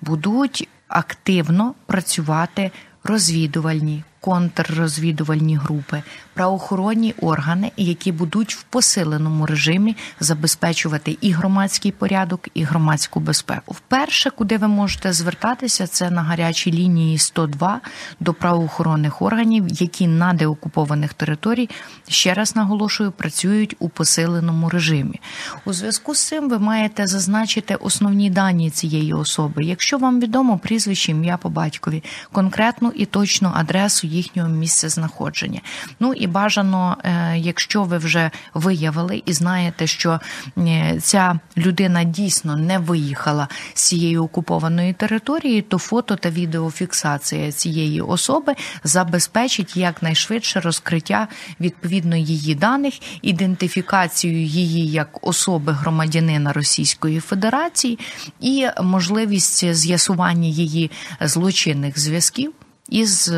будуть 0.00 0.68
активно 0.88 1.74
працювати 1.86 2.70
розвідувальні 3.04 4.04
контррозвідувальні 4.20 5.56
групи, 5.56 6.02
правоохоронні 6.34 7.14
органи, 7.20 7.72
які 7.76 8.12
будуть 8.12 8.54
в 8.54 8.62
посиленому 8.62 9.46
режимі 9.46 9.96
забезпечувати 10.20 11.18
і 11.20 11.30
громадський 11.30 11.92
порядок, 11.92 12.48
і 12.54 12.62
громадську 12.62 13.20
безпеку. 13.20 13.74
Вперше, 13.74 14.30
куди 14.30 14.56
ви 14.56 14.68
можете 14.68 15.12
звертатися, 15.12 15.86
це 15.86 16.10
на 16.10 16.22
гарячій 16.22 16.72
лінії 16.72 17.18
102 17.18 17.80
до 18.20 18.34
правоохоронних 18.34 19.22
органів, 19.22 19.64
які 19.68 20.06
на 20.06 20.32
деокупованих 20.32 21.14
територій 21.14 21.70
ще 22.08 22.34
раз 22.34 22.56
наголошую, 22.56 23.12
працюють 23.12 23.76
у 23.78 23.88
посиленому 23.88 24.68
режимі. 24.68 25.20
У 25.64 25.72
зв'язку 25.72 26.14
з 26.14 26.26
цим 26.26 26.48
ви 26.48 26.58
маєте 26.58 27.06
зазначити 27.06 27.74
основні 27.74 28.30
дані 28.30 28.70
цієї 28.70 29.12
особи. 29.12 29.64
Якщо 29.64 29.98
вам 29.98 30.20
відомо 30.20 30.58
прізвище, 30.58 31.12
ім'я 31.12 31.36
по 31.36 31.48
батькові, 31.48 32.04
конкретну 32.32 32.92
і 32.94 33.06
точну 33.06 33.52
адресу 33.54 34.07
їхнього 34.08 34.48
місця 34.48 34.88
знаходження. 34.88 35.60
Ну 36.00 36.12
і 36.12 36.26
бажано, 36.26 36.96
е, 37.04 37.38
якщо 37.38 37.82
ви 37.82 37.98
вже 37.98 38.30
виявили 38.54 39.22
і 39.26 39.32
знаєте, 39.32 39.86
що 39.86 40.20
е, 40.58 40.98
ця 41.00 41.38
людина 41.56 42.04
дійсно 42.04 42.56
не 42.56 42.78
виїхала 42.78 43.48
з 43.74 43.82
цієї 43.82 44.18
окупованої 44.18 44.92
території, 44.92 45.62
то 45.62 45.78
фото 45.78 46.16
та 46.16 46.30
відеофіксація 46.30 47.52
цієї 47.52 48.00
особи 48.00 48.54
забезпечить 48.84 49.76
якнайшвидше 49.76 50.60
розкриття 50.60 51.28
відповідно 51.60 52.16
її 52.16 52.54
даних, 52.54 52.94
ідентифікацію 53.22 54.42
її 54.42 54.90
як 54.90 55.26
особи 55.26 55.72
громадянина 55.72 56.52
Російської 56.52 57.20
Федерації 57.20 57.98
і 58.40 58.66
можливість 58.82 59.74
з'ясування 59.74 60.48
її 60.48 60.90
злочинних 61.20 61.98
зв'язків 61.98 62.52
із 62.88 63.32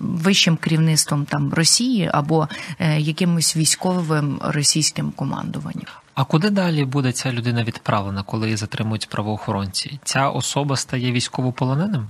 вищим 0.00 0.56
керівництвом 0.56 1.24
там 1.24 1.54
Росії 1.54 2.10
або 2.12 2.48
якимось 2.98 3.56
військовим 3.56 4.40
російським 4.42 5.10
командуванням. 5.10 5.86
А 6.18 6.24
куди 6.24 6.50
далі 6.50 6.84
буде 6.84 7.12
ця 7.12 7.32
людина 7.32 7.64
відправлена, 7.64 8.22
коли 8.22 8.46
її 8.46 8.56
затримують 8.56 9.08
правоохоронці? 9.08 10.00
Ця 10.04 10.28
особа 10.28 10.76
стає 10.76 11.12
військовополоненим? 11.12 12.08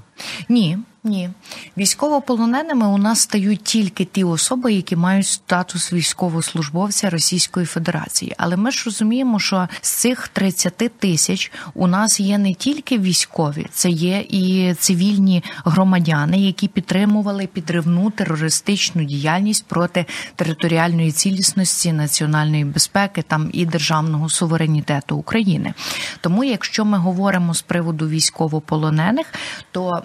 Ні, 0.48 0.78
ні. 1.04 1.30
Військовополоненими 1.76 2.86
у 2.86 2.98
нас 2.98 3.20
стають 3.20 3.64
тільки 3.64 4.04
ті 4.04 4.24
особи, 4.24 4.72
які 4.72 4.96
мають 4.96 5.26
статус 5.26 5.92
військовослужбовця 5.92 7.10
Російської 7.10 7.66
Федерації. 7.66 8.34
Але 8.38 8.56
ми 8.56 8.70
ж 8.70 8.82
розуміємо, 8.86 9.38
що 9.38 9.68
з 9.80 9.90
цих 9.90 10.28
30 10.28 10.76
тисяч 10.98 11.52
у 11.74 11.86
нас 11.86 12.20
є 12.20 12.38
не 12.38 12.54
тільки 12.54 12.98
військові, 12.98 13.66
це 13.72 13.90
є 13.90 14.24
і 14.28 14.74
цивільні 14.74 15.44
громадяни, 15.64 16.38
які 16.38 16.68
підтримували 16.68 17.46
підривну 17.46 18.10
терористичну 18.10 19.04
діяльність 19.04 19.64
проти 19.66 20.06
територіальної 20.36 21.12
цілісності, 21.12 21.92
національної 21.92 22.64
безпеки 22.64 23.22
там 23.22 23.50
і 23.52 23.66
державного 23.98 24.28
суверенітету 24.28 25.16
України. 25.16 25.74
Тому, 26.20 26.44
якщо 26.44 26.84
ми 26.84 26.98
говоримо 26.98 27.54
з 27.54 27.62
приводу 27.62 28.08
військовополонених, 28.08 29.26
то 29.70 30.02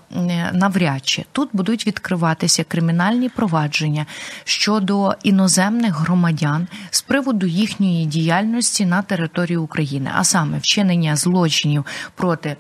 навряд 0.54 1.06
чи 1.06 1.26
тут 1.32 1.50
будуть 1.54 1.88
відкриватися 1.88 2.64
кримінальні 2.64 3.30
провадження 3.30 4.06
щодо 4.44 5.14
іноземних 5.24 6.00
громадян 6.00 6.68
з 6.90 7.02
приводу 7.02 7.48
їхньої 7.48 8.06
діяльності 8.06 8.86
на 8.86 9.02
території 9.02 9.58
України, 9.58 10.12
а 10.16 10.24
саме 10.24 10.58
вчинення 10.58 11.16
злочинів 11.16 11.86
проти 12.16 12.58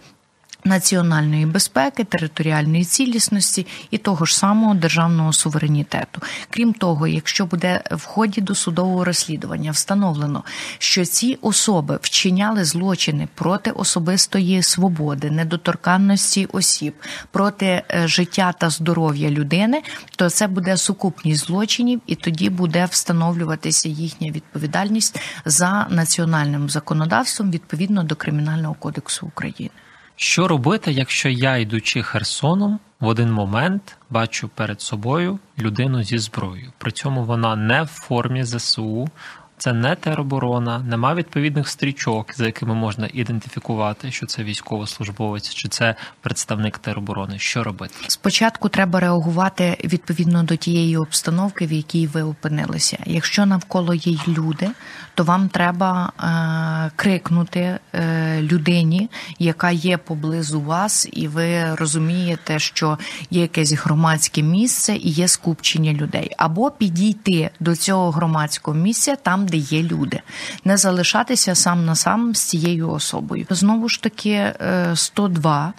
національної 0.65 1.45
безпеки, 1.45 2.03
територіальної 2.03 2.85
цілісності 2.85 3.67
і 3.91 3.97
того 3.97 4.25
ж 4.25 4.37
самого 4.37 4.73
державного 4.73 5.33
суверенітету. 5.33 6.21
Крім 6.49 6.73
того, 6.73 7.07
якщо 7.07 7.45
буде 7.45 7.83
в 7.91 8.05
ході 8.05 8.41
досудового 8.41 9.03
розслідування 9.03 9.71
встановлено, 9.71 10.43
що 10.77 11.05
ці 11.05 11.37
особи 11.41 11.99
вчиняли 12.01 12.65
злочини 12.65 13.27
проти 13.35 13.71
особистої 13.71 14.63
свободи, 14.63 15.31
недоторканності 15.31 16.45
осіб, 16.45 16.93
проти 17.31 17.65
е, 17.65 18.07
життя 18.07 18.53
та 18.57 18.69
здоров'я 18.69 19.29
людини, 19.29 19.81
то 20.15 20.29
це 20.29 20.47
буде 20.47 20.77
сукупність 20.77 21.45
злочинів, 21.45 22.01
і 22.07 22.15
тоді 22.15 22.49
буде 22.49 22.85
встановлюватися 22.85 23.89
їхня 23.89 24.31
відповідальність 24.31 25.19
за 25.45 25.87
національним 25.89 26.69
законодавством 26.69 27.51
відповідно 27.51 28.03
до 28.03 28.15
кримінального 28.15 28.73
кодексу 28.73 29.27
України. 29.27 29.82
Що 30.15 30.47
робити, 30.47 30.91
якщо 30.91 31.29
я, 31.29 31.57
йдучи 31.57 32.03
Херсоном, 32.03 32.79
в 32.99 33.07
один 33.07 33.31
момент 33.31 33.97
бачу 34.09 34.49
перед 34.55 34.81
собою 34.81 35.39
людину 35.59 36.03
зі 36.03 36.17
зброєю? 36.17 36.73
При 36.77 36.91
цьому 36.91 37.23
вона 37.23 37.55
не 37.55 37.83
в 37.83 37.87
формі 37.87 38.43
ЗСУ, 38.43 39.09
це 39.57 39.73
не 39.73 39.95
тероборона, 39.95 40.79
нема 40.79 41.15
відповідних 41.15 41.67
стрічок, 41.67 42.35
за 42.35 42.45
якими 42.45 42.75
можна 42.75 43.09
ідентифікувати, 43.13 44.11
що 44.11 44.25
це 44.25 44.43
військовослужбовець, 44.43 45.53
чи 45.53 45.67
це 45.67 45.95
представник 46.21 46.77
тероборони. 46.77 47.39
Що 47.39 47.63
робити? 47.63 47.93
Спочатку 48.07 48.69
треба 48.69 48.99
реагувати 48.99 49.77
відповідно 49.83 50.43
до 50.43 50.55
тієї 50.55 50.97
обстановки, 50.97 51.65
в 51.65 51.71
якій 51.71 52.07
ви 52.07 52.21
опинилися. 52.21 52.97
Якщо 53.05 53.45
навколо 53.45 53.93
є 53.93 54.17
люди, 54.27 54.69
то 55.15 55.23
вам 55.23 55.49
треба 55.49 56.11
е, 56.19 56.91
крикнути 56.95 57.79
е, 57.93 58.41
людині, 58.41 59.09
яка 59.39 59.71
є 59.71 59.97
поблизу 59.97 60.61
вас, 60.61 61.07
і 61.13 61.27
ви 61.27 61.75
розумієте, 61.75 62.59
що 62.59 62.97
є 63.31 63.41
якесь 63.41 63.71
громадське 63.71 64.41
місце 64.41 64.95
і 64.95 65.09
є 65.09 65.27
скупчення 65.27 65.93
людей, 65.93 66.31
або 66.37 66.71
підійти 66.71 67.49
до 67.59 67.75
цього 67.75 68.11
громадського 68.11 68.77
місця 68.77 69.15
там 69.15 69.42
де 69.45 69.57
є 69.57 69.83
люди, 69.83 70.21
не 70.65 70.77
залишатися 70.77 71.55
сам 71.55 71.85
на 71.85 71.95
сам 71.95 72.35
з 72.35 72.41
цією 72.41 72.89
особою. 72.89 73.45
Знову 73.49 73.89
ж 73.89 74.03
таки, 74.03 74.53
102. 74.95 75.73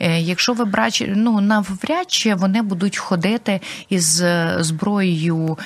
Е, 0.00 0.10
е, 0.10 0.20
якщо 0.20 0.52
ви 0.52 0.64
брачі, 0.64 1.12
ну 1.16 1.40
навряд 1.40 2.10
чи 2.10 2.34
вони 2.34 2.62
будуть 2.62 2.96
ходити 2.96 3.60
із 3.88 4.22
е, 4.22 4.56
зброєю 4.60 5.58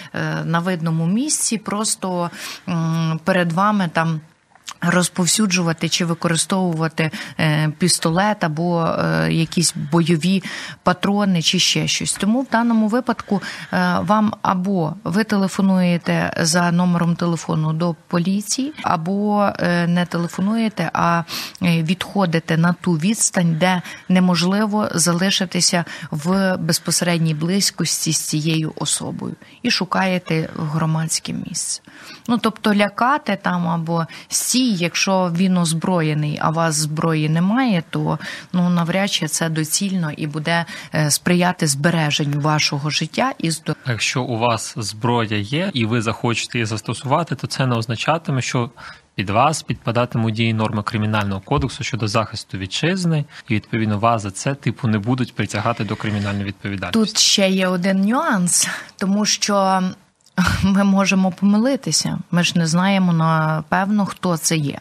на 0.45 0.59
видному 0.59 1.07
місці, 1.07 1.59
просто 1.59 2.31
перед 3.25 3.53
вами 3.53 3.91
там 3.93 4.21
розповсюджувати 4.81 5.89
чи 5.89 6.05
використовувати 6.05 7.11
е, 7.41 7.73
пістолет 7.79 8.45
або 8.45 8.87
е, 8.87 9.33
якісь 9.33 9.75
бойові 9.93 10.43
патрони, 10.83 11.43
чи 11.43 11.59
ще 11.59 11.89
щось. 11.89 12.13
Тому 12.13 12.43
в 12.43 12.49
даному 12.53 12.89
випадку 12.89 13.43
е, 13.73 13.99
вам 14.01 14.35
або 14.43 14.95
ви 15.05 15.25
телефонуєте 15.25 16.33
за 16.41 16.73
номером 16.73 17.17
телефону 17.17 17.73
до 17.73 17.95
поліції, 18.09 18.73
або 18.83 19.51
не 19.87 20.07
телефонуєте, 20.09 20.91
а 20.93 21.23
відходите 21.63 22.57
на 22.57 22.73
ту 22.73 22.93
відстань, 22.93 23.57
де 23.61 23.83
неможливо 24.09 24.89
залишитися 24.95 25.85
в 26.11 26.57
безпосередній 26.57 27.35
близькості 27.35 28.13
з 28.13 28.21
цією 28.21 28.73
особою, 28.77 29.37
і 29.63 29.71
шукаєте 29.71 30.49
громадське 30.57 31.33
місце. 31.33 31.83
Ну 32.29 32.39
тобто 32.39 32.75
лякати 32.75 33.39
там 33.43 33.69
або 33.69 34.07
стій 34.29 34.73
якщо 34.73 35.33
він 35.37 35.57
озброєний, 35.57 36.39
а 36.43 36.51
вас 36.51 36.75
зброї 36.75 37.29
немає, 37.29 37.83
то 37.91 38.19
ну 38.53 38.71
навряд 38.71 39.11
чи 39.11 39.29
це 39.29 39.49
доцільно 39.49 40.11
і 40.11 40.27
буде 40.27 40.65
е, 40.95 41.11
сприяти 41.11 41.67
збереженню 41.67 42.41
вашого 42.41 42.91
життя 42.91 43.33
і 43.39 43.51
здоров'я. 43.51 43.83
Якщо 43.87 44.23
у 44.23 44.39
вас 44.39 44.75
зброя 44.77 45.37
є 45.39 45.71
і 45.75 45.87
ви 45.87 46.03
захочете 46.03 46.59
її 46.59 46.67
застосувати, 46.67 47.35
то 47.35 47.47
це 47.47 47.67
не 47.67 47.77
означатиме, 47.77 48.43
що 48.43 48.71
під 49.15 49.31
вас 49.31 49.63
підпадатимуть 49.63 50.35
дії 50.35 50.55
норми 50.55 50.83
кримінального 50.83 51.41
кодексу 51.41 51.85
щодо 51.85 52.09
захисту 52.09 52.59
вітчизни, 52.59 53.25
і 53.49 53.55
відповідно 53.55 53.99
вас 53.99 54.23
за 54.23 54.31
це 54.31 54.55
типу 54.55 54.89
не 54.89 54.99
будуть 54.99 55.35
притягати 55.35 55.85
до 55.85 55.97
кримінальної 55.97 56.45
відповідальності. 56.45 56.99
Тут 56.99 57.19
ще 57.19 57.49
є 57.49 57.69
один 57.69 58.01
нюанс, 58.01 58.69
тому 58.97 59.25
що 59.25 59.83
ми 60.63 60.85
можемо 60.85 61.31
помилитися. 61.31 62.19
Ми 62.31 62.45
ж 62.45 62.59
не 62.59 62.67
знаємо 62.67 63.13
напевно, 63.13 64.07
хто 64.07 64.37
це 64.37 64.57
є. 64.57 64.79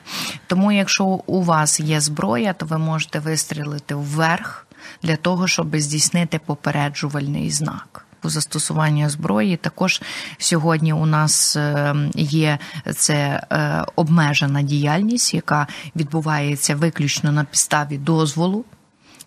Тому, 0.48 0.72
якщо 0.72 1.06
у 1.06 1.44
вас 1.44 1.80
є 1.80 2.02
зброя, 2.02 2.54
то 2.54 2.66
ви 2.66 2.78
можете 2.78 3.20
вистрілити 3.20 3.96
вверх 3.96 4.68
для 5.04 5.16
того, 5.16 5.48
щоб 5.48 5.78
здійснити 5.78 6.40
попереджувальний 6.46 7.52
знак. 7.52 8.06
У 8.24 8.30
застосування 8.30 9.10
зброї 9.10 9.58
також 9.58 10.02
сьогодні 10.38 10.94
у 10.94 11.06
нас 11.06 11.56
е, 11.56 11.96
є 12.16 12.60
це 12.96 13.44
е, 13.52 13.86
обмежена 13.96 14.62
діяльність, 14.62 15.34
яка 15.34 15.68
відбувається 15.96 16.76
виключно 16.76 17.32
на 17.32 17.44
підставі 17.44 17.98
дозволу 17.98 18.66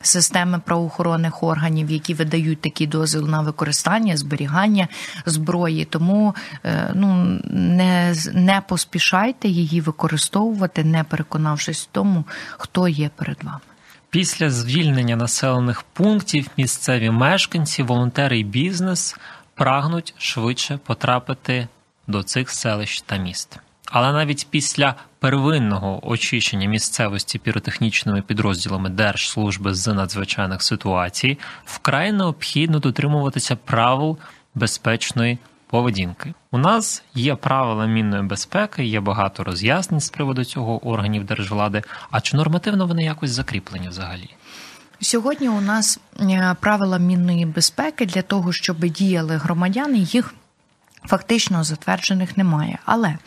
системи 0.01 0.59
правоохоронних 0.59 1.43
органів, 1.43 1.91
які 1.91 2.15
видають 2.15 2.61
такі 2.61 2.87
дозвіл 2.87 3.29
на 3.29 3.41
використання, 3.41 4.17
зберігання 4.17 4.89
зброї. 5.27 5.85
Тому 5.85 6.35
е, 6.65 6.91
ну 6.95 7.41
не, 7.51 8.15
не 8.33 8.63
поспішайте 8.69 9.49
її 9.49 9.81
використовувати, 9.81 10.85
не 10.85 11.05
переконавшись 11.05 11.83
в 11.83 11.89
тому, 11.93 12.25
хто 12.51 12.89
є 12.89 13.11
перед 13.17 13.43
вами. 13.43 13.61
Після 14.11 14.51
звільнення 14.51 15.17
населених 15.17 15.83
пунктів 15.83 16.49
місцеві 16.57 17.11
мешканці, 17.11 17.83
волонтери 17.83 18.39
і 18.39 18.45
бізнес 18.45 19.17
прагнуть 19.55 20.15
швидше 20.19 20.79
потрапити 20.85 21.69
до 22.07 22.23
цих 22.23 22.51
селищ 22.51 23.01
та 23.01 23.17
міст. 23.17 23.59
Але 23.87 24.13
навіть 24.13 24.47
після 24.51 24.95
первинного 25.19 26.09
очищення 26.09 26.69
місцевості 26.69 27.39
піротехнічними 27.39 28.23
підрозділами 28.23 28.89
Держслужби 28.89 29.75
з 29.75 29.95
надзвичайних 29.95 30.63
ситуацій 30.63 31.39
вкрай 31.65 32.13
необхідно 32.13 32.79
дотримуватися 32.79 33.57
правил 33.57 34.19
безпечної 34.55 35.39
поведінки. 35.67 36.35
У 36.51 36.59
нас 36.59 37.03
є 37.15 37.35
правила 37.35 37.87
мінної 37.87 38.23
безпеки, 38.23 38.85
є 38.85 39.01
багато 39.01 39.45
роз'яснень 39.45 40.01
з 40.01 40.11
приводу 40.11 40.45
цього 40.45 40.89
органів 40.89 41.25
держвлади. 41.25 41.83
А 42.11 42.21
чи 42.21 42.37
нормативно 42.37 42.87
вони 42.87 43.05
якось 43.05 43.31
закріплені 43.31 43.89
взагалі? 43.89 44.31
Сьогодні 45.01 45.49
у 45.49 45.61
нас 45.61 46.01
е, 46.21 46.57
правила 46.61 46.99
мінної 46.99 47.47
безпеки 47.47 48.07
для 48.07 48.23
того, 48.23 48.53
щоб 48.53 48.79
діяли 48.79 49.37
громадяни, 49.37 49.99
їх 49.99 50.35
Фактично 51.09 51.65
затверджених 51.65 52.37
немає, 52.37 52.79
але 52.85 53.19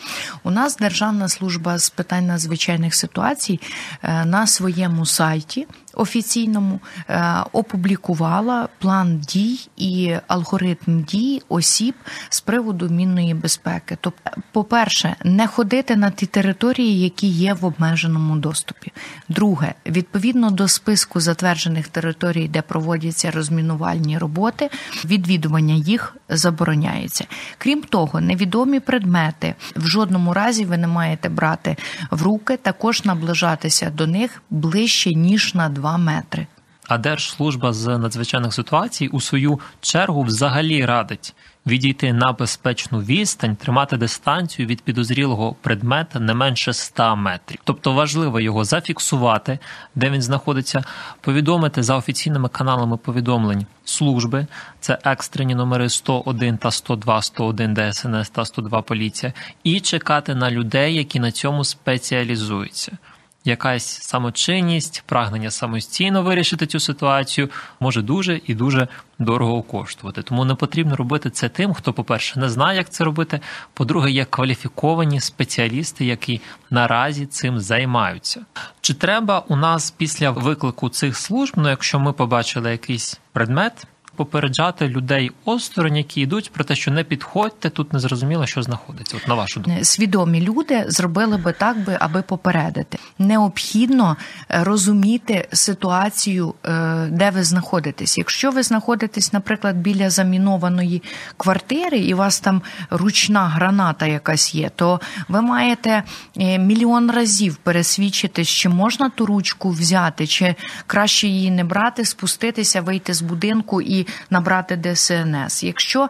у 0.44 0.52
нас 0.52 0.78
Державна 0.78 1.30
служба 1.30 1.78
з 1.78 1.90
питань 1.90 2.28
надзвичайних 2.28 2.96
ситуацій 2.96 3.60
е, 4.04 4.26
на 4.26 4.48
своєму 4.48 5.06
сайті 5.06 5.68
офіційному 5.96 6.80
е, 7.10 7.44
опублікувала 7.52 8.68
план 8.80 9.18
дій 9.20 9.70
і 9.78 10.16
алгоритм 10.28 11.04
дій 11.04 11.42
осіб 11.50 11.96
з 12.30 12.42
приводу 12.42 12.90
мінної 12.90 13.34
безпеки. 13.34 13.98
Тобто, 14.02 14.32
по-перше, 14.52 15.16
не 15.26 15.48
ходити 15.48 15.96
на 15.96 16.12
ті 16.12 16.26
території, 16.26 17.00
які 17.00 17.28
є 17.28 17.54
в 17.54 17.66
обмеженому 17.66 18.36
доступі. 18.36 18.92
Друге, 19.30 19.74
відповідно 19.86 20.52
до 20.52 20.68
списку 20.68 21.20
затверджених 21.20 21.88
територій, 21.88 22.48
де 22.48 22.62
проводяться 22.62 23.32
розмінувальні 23.32 24.18
роботи, 24.18 24.70
відвідування 25.06 25.74
їх 25.74 26.16
забороняється. 26.30 27.26
Крім 27.58 27.82
того, 27.82 28.22
невідомі 28.22 28.80
предмети 28.80 29.56
в 29.76 29.88
жодному 29.88 30.34
разі 30.34 30.66
ви 30.66 30.78
не 30.78 30.88
маєте 30.88 31.30
брати 31.30 31.76
в 32.12 32.22
руки, 32.22 32.58
також 32.58 33.06
наближатися 33.06 33.90
до 33.90 34.08
них 34.08 34.42
ближче 34.50 35.14
ніж 35.14 35.56
на 35.56 35.70
2 35.70 35.79
метри. 35.80 36.48
А 36.88 36.98
Держслужба 36.98 37.74
з 37.74 37.98
надзвичайних 37.98 38.54
ситуацій 38.54 39.08
у 39.08 39.22
свою 39.22 39.60
чергу 39.82 40.24
взагалі 40.24 40.86
радить 40.86 41.36
відійти 41.66 42.14
на 42.14 42.32
безпечну 42.32 43.00
відстань, 43.00 43.56
тримати 43.56 43.98
дистанцію 43.98 44.68
від 44.68 44.82
підозрілого 44.82 45.56
предмета 45.62 46.20
не 46.20 46.34
менше 46.34 46.74
100 46.74 47.16
метрів. 47.16 47.60
Тобто 47.64 47.94
важливо 47.94 48.40
його 48.40 48.64
зафіксувати, 48.64 49.60
де 49.96 50.10
він 50.10 50.22
знаходиться, 50.22 50.84
повідомити 51.22 51.84
за 51.84 51.96
офіційними 51.98 52.50
каналами 52.50 52.98
повідомлень 52.98 53.66
служби, 53.86 54.48
це 54.80 54.98
екстрені 55.04 55.56
номери 55.56 55.90
101 55.90 56.58
та 56.58 56.72
102, 56.72 57.22
101 57.22 57.76
ДСНС 57.76 58.30
та 58.30 58.46
102 58.46 58.82
поліція, 58.82 59.34
і 59.64 59.80
чекати 59.80 60.36
на 60.36 60.52
людей, 60.52 60.96
які 60.96 61.20
на 61.20 61.32
цьому 61.32 61.64
спеціалізуються 61.64 62.98
якась 63.46 64.02
самочинність, 64.02 65.04
прагнення 65.06 65.52
самостійно 65.52 66.24
вирішити 66.24 66.68
цю 66.68 66.80
ситуацію 66.80 67.50
може 67.80 68.02
дуже 68.02 68.42
і 68.46 68.56
дуже 68.56 68.88
дорого 69.20 69.62
коштувати. 69.62 70.24
Тому 70.24 70.46
не 70.46 70.56
потрібно 70.56 70.96
робити 70.96 71.30
це 71.30 71.50
тим, 71.50 71.74
хто, 71.74 71.94
по-перше, 71.94 72.40
не 72.40 72.50
знає, 72.50 72.78
як 72.78 72.90
це 72.90 73.04
робити. 73.04 73.40
По-друге, 73.74 74.12
є 74.12 74.26
кваліфіковані 74.26 75.20
спеціалісти, 75.20 76.06
які 76.06 76.42
наразі 76.70 77.26
цим 77.26 77.60
займаються. 77.60 78.46
Чи 78.82 78.94
треба 78.94 79.40
у 79.48 79.56
нас 79.56 79.92
після 79.92 80.32
виклику 80.32 80.90
цих 80.90 81.18
служб, 81.18 81.54
ну 81.58 81.70
якщо 81.70 82.00
ми 82.00 82.14
побачили 82.14 82.72
якийсь 82.72 83.20
предмет? 83.32 83.88
Попереджати 84.20 84.88
людей 84.88 85.32
осторонь, 85.46 85.98
які 85.98 86.22
йдуть 86.22 86.52
про 86.52 86.64
те, 86.64 86.76
що 86.76 86.92
не 86.92 87.04
підходьте, 87.04 87.70
тут 87.70 87.94
не 87.94 88.00
зрозуміло, 88.00 88.46
що 88.46 88.62
знаходиться. 88.62 89.18
От 89.18 89.28
на 89.28 89.34
вашу 89.34 89.60
думку. 89.60 89.86
свідомі 89.86 90.42
люди 90.42 90.86
зробили 90.88 91.38
би 91.38 91.54
так, 91.54 91.84
би 91.84 91.98
аби 92.00 92.22
попередити. 92.22 92.98
Необхідно 93.20 94.18
е, 94.50 94.64
розуміти 94.64 95.48
ситуацію, 95.54 96.54
е, 96.66 97.08
де 97.12 97.30
ви 97.30 97.44
знаходитесь. 97.44 98.18
Якщо 98.18 98.52
ви 98.52 98.64
знаходитесь, 98.64 99.34
наприклад, 99.34 99.78
біля 99.78 100.10
замінованої 100.10 101.04
квартири, 101.38 101.98
і 102.00 102.14
у 102.14 102.18
вас 102.18 102.40
там 102.40 102.62
ручна 102.90 103.48
граната 103.48 104.06
якась 104.06 104.56
є, 104.56 104.72
то 104.76 105.00
ви 105.28 105.42
маєте 105.42 106.04
е, 106.38 106.58
мільйон 106.58 107.12
разів 107.12 107.56
пересвідчити, 107.56 108.46
чи 108.46 108.70
можна 108.70 109.10
ту 109.10 109.26
ручку 109.26 109.70
взяти, 109.70 110.28
чи 110.28 110.56
краще 110.88 111.28
її 111.28 111.52
не 111.52 111.64
брати, 111.64 112.06
спуститися, 112.06 112.82
вийти 112.82 113.14
з 113.14 113.22
будинку 113.22 113.82
і 113.82 114.08
набрати 114.30 114.78
ДСНС. 114.78 115.64
Якщо 115.64 116.10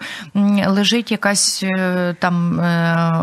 лежить 0.67 1.11
якась 1.11 1.63
е, 1.63 2.15
там 2.19 2.59
е, 2.59 2.63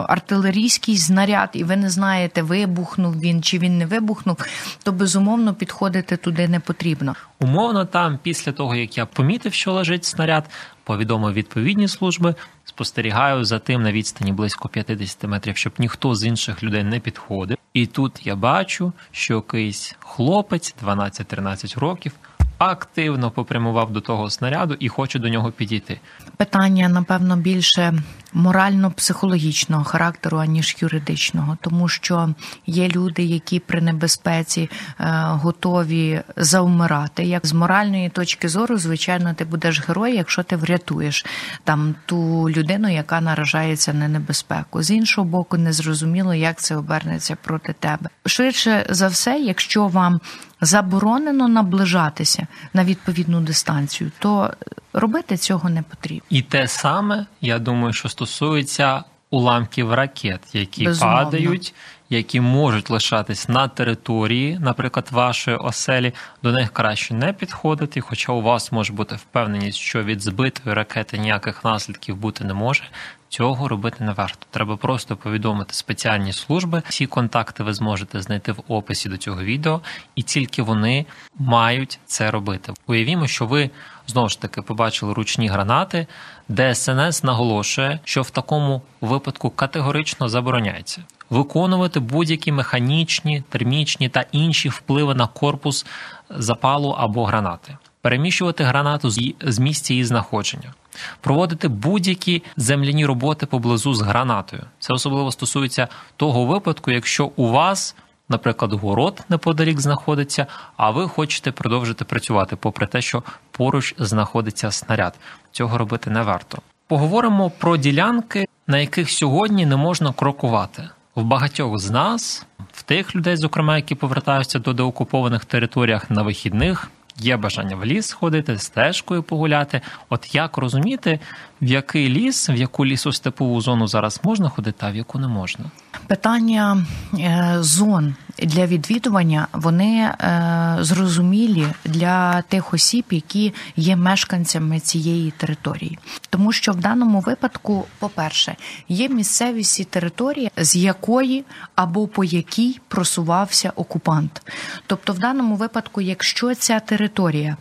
артилерійський 0.08 0.96
знаряд, 0.96 1.50
і 1.52 1.64
ви 1.64 1.76
не 1.76 1.90
знаєте, 1.90 2.42
вибухнув 2.42 3.20
він 3.20 3.42
чи 3.42 3.58
він 3.58 3.78
не 3.78 3.86
вибухнув, 3.86 4.36
то 4.82 4.92
безумовно 4.92 5.54
підходити 5.54 6.16
туди 6.16 6.48
не 6.48 6.60
потрібно. 6.60 7.14
Умовно, 7.40 7.84
там 7.84 8.18
після 8.22 8.52
того 8.52 8.76
як 8.76 8.98
я 8.98 9.06
помітив, 9.06 9.54
що 9.54 9.72
лежить 9.72 10.04
снаряд, 10.04 10.44
повідомив 10.84 11.32
відповідні 11.32 11.88
служби. 11.88 12.34
Спостерігаю 12.64 13.44
за 13.44 13.58
тим 13.58 13.82
на 13.82 13.92
відстані 13.92 14.32
близько 14.32 14.68
50 14.68 15.24
метрів, 15.24 15.56
щоб 15.56 15.72
ніхто 15.78 16.14
з 16.14 16.24
інших 16.24 16.62
людей 16.62 16.84
не 16.84 17.00
підходив. 17.00 17.56
І 17.72 17.86
тут 17.86 18.26
я 18.26 18.36
бачу, 18.36 18.92
що 19.10 19.34
якийсь 19.34 19.96
хлопець 20.00 20.74
12-13 20.84 21.78
років 21.78 22.12
активно 22.58 23.30
попрямував 23.30 23.92
до 23.92 24.00
того 24.00 24.30
снаряду 24.30 24.76
і 24.78 24.88
хоче 24.88 25.18
до 25.18 25.28
нього 25.28 25.52
підійти. 25.52 26.00
Питання, 26.36 26.88
напевно, 26.88 27.36
більше 27.36 27.94
морально-психологічного 28.32 29.84
характеру, 29.84 30.38
аніж 30.38 30.76
юридичного, 30.80 31.58
тому 31.60 31.88
що 31.88 32.34
є 32.66 32.88
люди, 32.88 33.22
які 33.22 33.60
при 33.60 33.80
небезпеці 33.80 34.60
е, 34.60 35.04
готові 35.26 36.22
завмирати. 36.36 37.24
Як 37.24 37.46
з 37.46 37.52
моральної 37.52 38.08
точки 38.08 38.48
зору, 38.48 38.78
звичайно, 38.78 39.34
ти 39.34 39.44
будеш 39.44 39.88
герой, 39.88 40.16
якщо 40.16 40.42
ти 40.42 40.56
врятуєш 40.56 41.26
там 41.64 41.94
ту 42.06 42.50
людину, 42.50 42.92
яка 42.92 43.20
наражається 43.20 43.94
на 43.94 44.08
небезпеку. 44.08 44.82
З 44.82 44.90
іншого 44.90 45.28
боку, 45.28 45.56
незрозуміло, 45.56 46.34
як 46.34 46.60
це 46.60 46.76
обернеться 46.76 47.36
проти 47.42 47.72
тебе. 47.72 48.10
Швидше 48.26 48.86
за 48.90 49.08
все, 49.08 49.38
якщо 49.38 49.86
вам 49.86 50.20
заборонено 50.60 51.48
наближатися 51.48 52.46
на 52.74 52.84
відповідну 52.84 53.40
дистанцію, 53.40 54.10
то 54.18 54.54
робити 54.96 55.36
цього 55.36 55.68
не 55.68 55.82
потрібно. 55.82 56.26
І 56.30 56.42
те 56.42 56.68
саме 56.68 57.26
я 57.40 57.58
думаю, 57.58 57.92
що 57.92 58.08
стосується 58.08 59.04
уламків 59.30 59.92
ракет, 59.94 60.40
які 60.52 60.84
Безумовно. 60.84 61.24
падають, 61.24 61.74
які 62.10 62.40
можуть 62.40 62.90
лишатись 62.90 63.48
на 63.48 63.68
території, 63.68 64.58
наприклад, 64.60 65.08
вашої 65.10 65.56
оселі, 65.56 66.12
до 66.42 66.52
них 66.52 66.72
краще 66.72 67.14
не 67.14 67.32
підходити, 67.32 68.00
хоча 68.00 68.32
у 68.32 68.42
вас 68.42 68.72
може 68.72 68.92
бути 68.92 69.14
впевненість, 69.14 69.78
що 69.78 70.02
від 70.02 70.22
збитої 70.22 70.74
ракети 70.74 71.18
ніяких 71.18 71.64
наслідків 71.64 72.16
бути 72.16 72.44
не 72.44 72.54
може. 72.54 72.84
Цього 73.28 73.68
робити 73.68 74.04
не 74.04 74.12
варто. 74.12 74.46
Треба 74.50 74.76
просто 74.76 75.16
повідомити 75.16 75.74
спеціальні 75.74 76.32
служби. 76.32 76.82
Всі 76.88 77.06
контакти 77.06 77.62
ви 77.62 77.74
зможете 77.74 78.22
знайти 78.22 78.52
в 78.52 78.62
описі 78.68 79.08
до 79.08 79.16
цього 79.16 79.42
відео, 79.42 79.80
і 80.14 80.22
тільки 80.22 80.62
вони 80.62 81.06
мають 81.38 81.98
це 82.06 82.30
робити. 82.30 82.72
Уявімо, 82.86 83.26
що 83.26 83.46
ви 83.46 83.70
знову 84.06 84.28
ж 84.28 84.40
таки 84.40 84.62
побачили 84.62 85.14
ручні 85.14 85.48
гранати, 85.48 86.06
ДСНС 86.48 87.24
наголошує, 87.24 88.00
що 88.04 88.22
в 88.22 88.30
такому 88.30 88.82
випадку 89.00 89.50
категорично 89.50 90.28
забороняється 90.28 91.02
виконувати 91.30 92.00
будь-які 92.00 92.52
механічні, 92.52 93.42
термічні 93.48 94.08
та 94.08 94.24
інші 94.32 94.68
впливи 94.68 95.14
на 95.14 95.26
корпус 95.26 95.86
запалу 96.30 96.90
або 96.90 97.24
гранати, 97.24 97.76
переміщувати 98.00 98.64
гранату 98.64 99.10
з 99.40 99.58
місця 99.58 99.92
її 99.92 100.04
знаходження. 100.04 100.74
Проводити 101.20 101.68
будь-які 101.68 102.42
земляні 102.56 103.06
роботи 103.06 103.46
поблизу 103.46 103.94
з 103.94 104.00
гранатою. 104.00 104.62
Це 104.78 104.92
особливо 104.92 105.32
стосується 105.32 105.88
того 106.16 106.44
випадку, 106.44 106.90
якщо 106.90 107.30
у 107.36 107.48
вас, 107.48 107.96
наприклад, 108.28 108.72
город 108.72 109.24
неподалік 109.28 109.80
знаходиться, 109.80 110.46
а 110.76 110.90
ви 110.90 111.08
хочете 111.08 111.52
продовжити 111.52 112.04
працювати, 112.04 112.56
попри 112.56 112.86
те, 112.86 113.02
що 113.02 113.22
поруч 113.50 113.94
знаходиться 113.98 114.70
снаряд. 114.70 115.14
Цього 115.52 115.78
робити 115.78 116.10
не 116.10 116.22
варто. 116.22 116.58
Поговоримо 116.88 117.50
про 117.50 117.76
ділянки, 117.76 118.46
на 118.66 118.78
яких 118.78 119.10
сьогодні 119.10 119.66
не 119.66 119.76
можна 119.76 120.12
крокувати 120.12 120.88
в 121.14 121.22
багатьох 121.22 121.78
з 121.78 121.90
нас, 121.90 122.46
в 122.72 122.82
тих 122.82 123.16
людей, 123.16 123.36
зокрема, 123.36 123.76
які 123.76 123.94
повертаються 123.94 124.58
до 124.58 124.72
деокупованих 124.72 125.44
територіях 125.44 126.10
на 126.10 126.22
вихідних, 126.22 126.90
є 127.18 127.36
бажання 127.36 127.76
в 127.76 127.84
ліс 127.84 128.12
ходити, 128.12 128.58
стежкою 128.58 129.22
погуляти. 129.22 129.80
От 130.08 130.34
як 130.34 130.56
розуміти, 130.56 131.20
в 131.62 131.64
який 131.64 132.08
ліс, 132.08 132.50
в 132.50 132.56
яку 132.56 132.86
лісостепову 132.86 133.60
зону 133.60 133.88
зараз 133.88 134.20
можна 134.22 134.48
ходити, 134.48 134.86
а 134.86 134.90
в 134.90 134.96
яку 134.96 135.18
не 135.18 135.28
можна? 135.28 135.64
Питання 136.06 136.86
е, 137.14 137.56
зон 137.60 138.14
для 138.42 138.66
відвідування 138.66 139.48
вони 139.52 139.96
е, 139.96 140.76
зрозумілі 140.80 141.66
для 141.84 142.42
тих 142.42 142.74
осіб, 142.74 143.04
які 143.10 143.54
є 143.76 143.96
мешканцями 143.96 144.80
цієї 144.80 145.30
території, 145.30 145.98
тому 146.30 146.52
що 146.52 146.72
в 146.72 146.76
даному 146.76 147.20
випадку, 147.20 147.86
по-перше, 147.98 148.56
є 148.88 149.08
місцевість 149.08 149.80
і 149.80 149.84
територія, 149.84 150.50
з 150.56 150.76
якої 150.76 151.44
або 151.74 152.06
по 152.06 152.24
якій 152.24 152.80
просувався 152.88 153.72
окупант. 153.76 154.42
Тобто, 154.86 155.12
в 155.12 155.18
даному 155.18 155.54
випадку, 155.54 156.00
якщо 156.00 156.54
ця 156.54 156.80
територія 156.80 157.56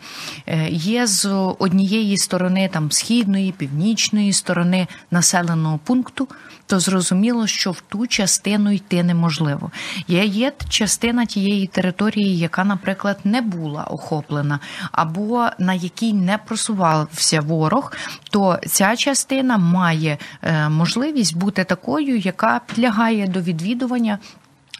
е, 0.46 0.68
є 0.70 1.06
з 1.06 1.26
однієї 1.58 2.16
сторони, 2.16 2.70
там 2.72 2.92
східної, 2.92 3.52
північної 3.52 4.32
сторони 4.32 4.86
населеного 5.10 5.78
пункту, 5.78 6.28
то 6.66 6.80
зрозуміло, 6.80 7.46
що 7.46 7.72
в 7.72 7.80
ту 7.80 8.06
частину 8.06 8.72
йти 8.72 9.02
неможливо. 9.02 9.70
Є, 10.08 10.24
є 10.24 10.52
частина 10.68 11.26
тієї 11.26 11.66
території, 11.66 12.38
яка, 12.38 12.64
наприклад, 12.64 13.18
не 13.24 13.40
була 13.40 13.84
охоплена, 13.84 14.60
або 14.92 15.48
на 15.58 15.74
якій 15.74 16.12
не 16.12 16.38
просувався 16.38 17.40
ворог, 17.40 17.92
то 18.30 18.58
ця 18.66 18.96
частина 18.96 19.58
має 19.58 20.18
е, 20.42 20.68
можливість 20.68 21.36
бути 21.36 21.64
такою, 21.64 22.18
яка 22.18 22.60
підлягає 22.66 23.26
до 23.26 23.40
відвідування 23.40 24.18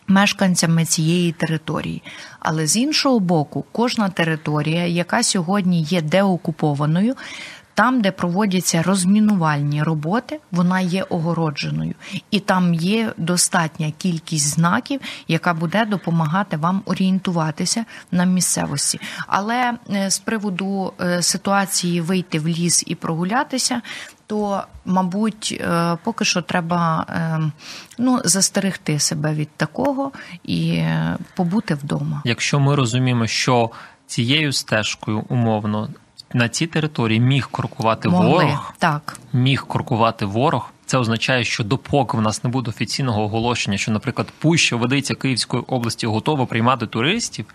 мешканцями 0.08 0.84
цієї 0.84 1.32
території. 1.32 2.02
Але 2.38 2.66
з 2.66 2.76
іншого 2.76 3.20
боку, 3.20 3.64
кожна 3.72 4.08
територія, 4.08 4.86
яка 4.86 5.22
сьогодні 5.22 5.82
є 5.82 6.02
деокупованою, 6.02 7.14
там, 7.76 8.00
де 8.00 8.10
проводяться 8.10 8.82
розмінувальні 8.82 9.82
роботи, 9.82 10.40
вона 10.50 10.80
є 10.80 11.02
огородженою, 11.02 11.94
і 12.30 12.40
там 12.40 12.74
є 12.74 13.12
достатня 13.16 13.92
кількість 13.98 14.48
знаків, 14.48 15.00
яка 15.28 15.54
буде 15.54 15.84
допомагати 15.84 16.56
вам 16.56 16.82
орієнтуватися 16.84 17.84
на 18.12 18.24
місцевості. 18.24 19.00
Але 19.26 19.72
е, 19.90 20.10
з 20.10 20.18
приводу 20.18 20.92
е, 21.00 21.22
ситуації 21.22 22.00
вийти 22.00 22.38
в 22.38 22.48
ліс 22.48 22.84
і 22.86 22.94
прогулятися. 22.94 23.82
То, 24.26 24.62
мабуть, 24.84 25.58
е, 25.60 25.96
поки 26.04 26.24
що 26.24 26.42
треба 26.42 27.06
ну, 27.98 28.20
застерегти 28.24 28.98
себе 28.98 29.34
від 29.34 29.48
такого 29.56 30.12
і 30.44 30.84
побути 31.34 31.74
вдома. 31.74 32.22
Якщо 32.24 32.60
ми 32.60 32.74
розуміємо, 32.74 33.26
що 33.26 33.70
цією 34.06 34.52
стежкою 34.52 35.24
умовно 35.28 35.88
на 36.34 36.48
цій 36.48 36.66
території 36.66 37.20
міг 37.20 37.48
крокувати 37.50 38.08
Могли, 38.08 38.28
ворог, 38.28 38.74
так 38.78 39.18
міг 39.32 39.66
крокувати 39.66 40.24
ворог. 40.24 40.72
Це 40.86 40.98
означає, 40.98 41.44
що 41.44 41.64
допоки 41.64 42.16
в 42.16 42.20
нас 42.20 42.44
не 42.44 42.50
буде 42.50 42.70
офіційного 42.70 43.22
оголошення, 43.22 43.78
що, 43.78 43.92
наприклад, 43.92 44.32
Пуща 44.38 44.76
Водиця 44.76 45.14
Київської 45.14 45.62
області 45.66 46.06
готова 46.06 46.46
приймати 46.46 46.86
туристів, 46.86 47.46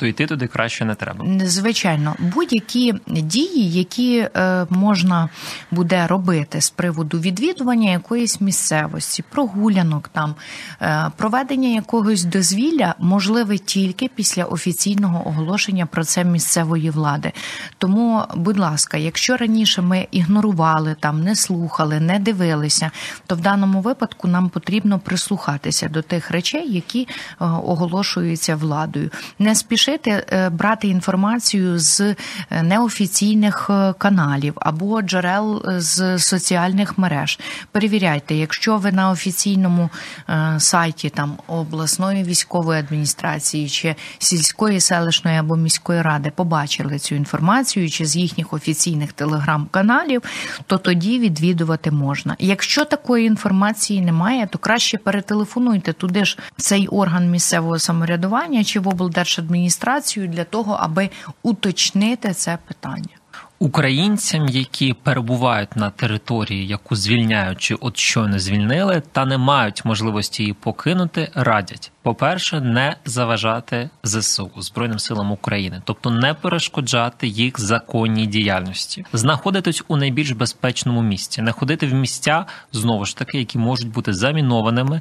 то 0.00 0.06
йти 0.06 0.26
туди 0.26 0.46
краще 0.46 0.84
не 0.84 0.94
треба. 0.94 1.24
Звичайно, 1.44 2.16
будь-які 2.18 2.94
дії, 3.06 3.72
які 3.72 4.28
е, 4.36 4.66
можна 4.70 5.28
буде 5.70 6.06
робити 6.06 6.60
з 6.60 6.70
приводу 6.70 7.18
відвідування 7.18 7.90
якоїсь 7.90 8.40
місцевості, 8.40 9.24
прогулянок 9.30 10.08
там, 10.08 10.34
е, 10.82 11.10
проведення 11.16 11.68
якогось 11.68 12.24
дозвілля, 12.24 12.94
можливе 12.98 13.58
тільки 13.58 14.10
після 14.14 14.44
офіційного 14.44 15.28
оголошення 15.28 15.86
про 15.86 16.04
це 16.04 16.24
місцевої 16.24 16.90
влади. 16.90 17.32
Тому, 17.78 18.22
будь 18.36 18.58
ласка, 18.58 18.96
якщо 18.96 19.36
раніше 19.36 19.82
ми 19.82 20.06
ігнорували 20.10 20.96
там, 21.00 21.22
не 21.22 21.36
слухали, 21.36 22.00
не 22.00 22.18
дивилися, 22.18 22.90
то 23.26 23.34
в 23.34 23.40
даному 23.40 23.80
випадку 23.80 24.28
нам 24.28 24.48
потрібно 24.48 24.98
прислухатися 24.98 25.88
до 25.88 26.02
тих 26.02 26.30
речей, 26.30 26.72
які 26.74 27.02
е, 27.02 27.44
оголошуються 27.44 28.56
владою. 28.56 29.10
Не 29.38 29.54
спішити 29.54 29.89
спішити 29.98 30.24
е, 30.32 30.50
брати 30.50 30.88
інформацію 30.88 31.78
з 31.78 32.00
е, 32.00 32.16
неофіційних 32.62 33.70
е, 33.70 33.94
каналів 33.98 34.54
або 34.56 35.02
джерел 35.02 35.62
з 35.66 36.18
соціальних 36.18 36.98
мереж. 36.98 37.40
Перевіряйте, 37.72 38.34
якщо 38.34 38.76
ви 38.76 38.92
на 38.92 39.10
офіційному 39.10 39.90
сайті 40.58 41.10
там 41.10 41.32
обласної 41.46 42.24
військової 42.24 42.80
адміністрації 42.80 43.68
чи 43.68 43.94
сільської 44.18 44.80
селищної 44.80 45.38
або 45.38 45.56
міської 45.56 46.02
ради 46.02 46.32
побачили 46.34 46.98
цю 46.98 47.14
інформацію 47.14 47.90
чи 47.90 48.06
з 48.06 48.16
їхніх 48.16 48.52
офіційних 48.52 49.12
телеграм-каналів, 49.12 50.22
то 50.66 50.78
тоді 50.78 51.18
відвідувати 51.18 51.90
можна. 51.90 52.36
Якщо 52.38 52.84
такої 52.84 53.26
інформації 53.26 54.00
немає, 54.00 54.46
то 54.46 54.58
краще 54.58 54.98
перетелефонуйте 54.98 55.92
туди 55.92 56.24
ж 56.24 56.38
цей 56.56 56.88
орган 56.88 57.30
місцевого 57.30 57.78
самоврядування 57.78 58.64
чи 58.64 58.80
в 58.80 58.88
облдержадміністрації 58.88 59.79
адміністрацію 59.80 60.28
для 60.28 60.44
того, 60.44 60.78
аби 60.80 61.10
уточнити 61.42 62.32
це 62.32 62.58
питання. 62.68 63.16
Українцям, 63.58 64.48
які 64.48 64.92
перебувають 64.92 65.76
на 65.76 65.90
території, 65.90 66.66
яку 66.66 66.96
звільняють 66.96 67.58
чи 67.58 67.74
от 67.74 67.96
щойно 67.96 68.38
звільнили, 68.38 69.02
та 69.12 69.24
не 69.24 69.38
мають 69.38 69.84
можливості 69.84 70.42
її 70.42 70.52
покинути, 70.52 71.30
радять 71.34 71.92
по-перше, 72.02 72.60
не 72.60 72.96
заважати 73.04 73.90
ЗСУ 74.02 74.50
Збройним 74.56 74.98
силам 74.98 75.32
України, 75.32 75.82
тобто 75.84 76.10
не 76.10 76.34
перешкоджати 76.34 77.26
їх 77.26 77.60
законній 77.60 78.26
діяльності, 78.26 79.04
знаходитись 79.12 79.82
у 79.88 79.96
найбільш 79.96 80.30
безпечному 80.30 81.02
місці, 81.02 81.42
не 81.42 81.52
ходити 81.52 81.86
в 81.86 81.94
місця 81.94 82.46
знову 82.72 83.04
ж 83.04 83.16
таки, 83.16 83.38
які 83.38 83.58
можуть 83.58 83.90
бути 83.90 84.12
замінованими, 84.12 85.00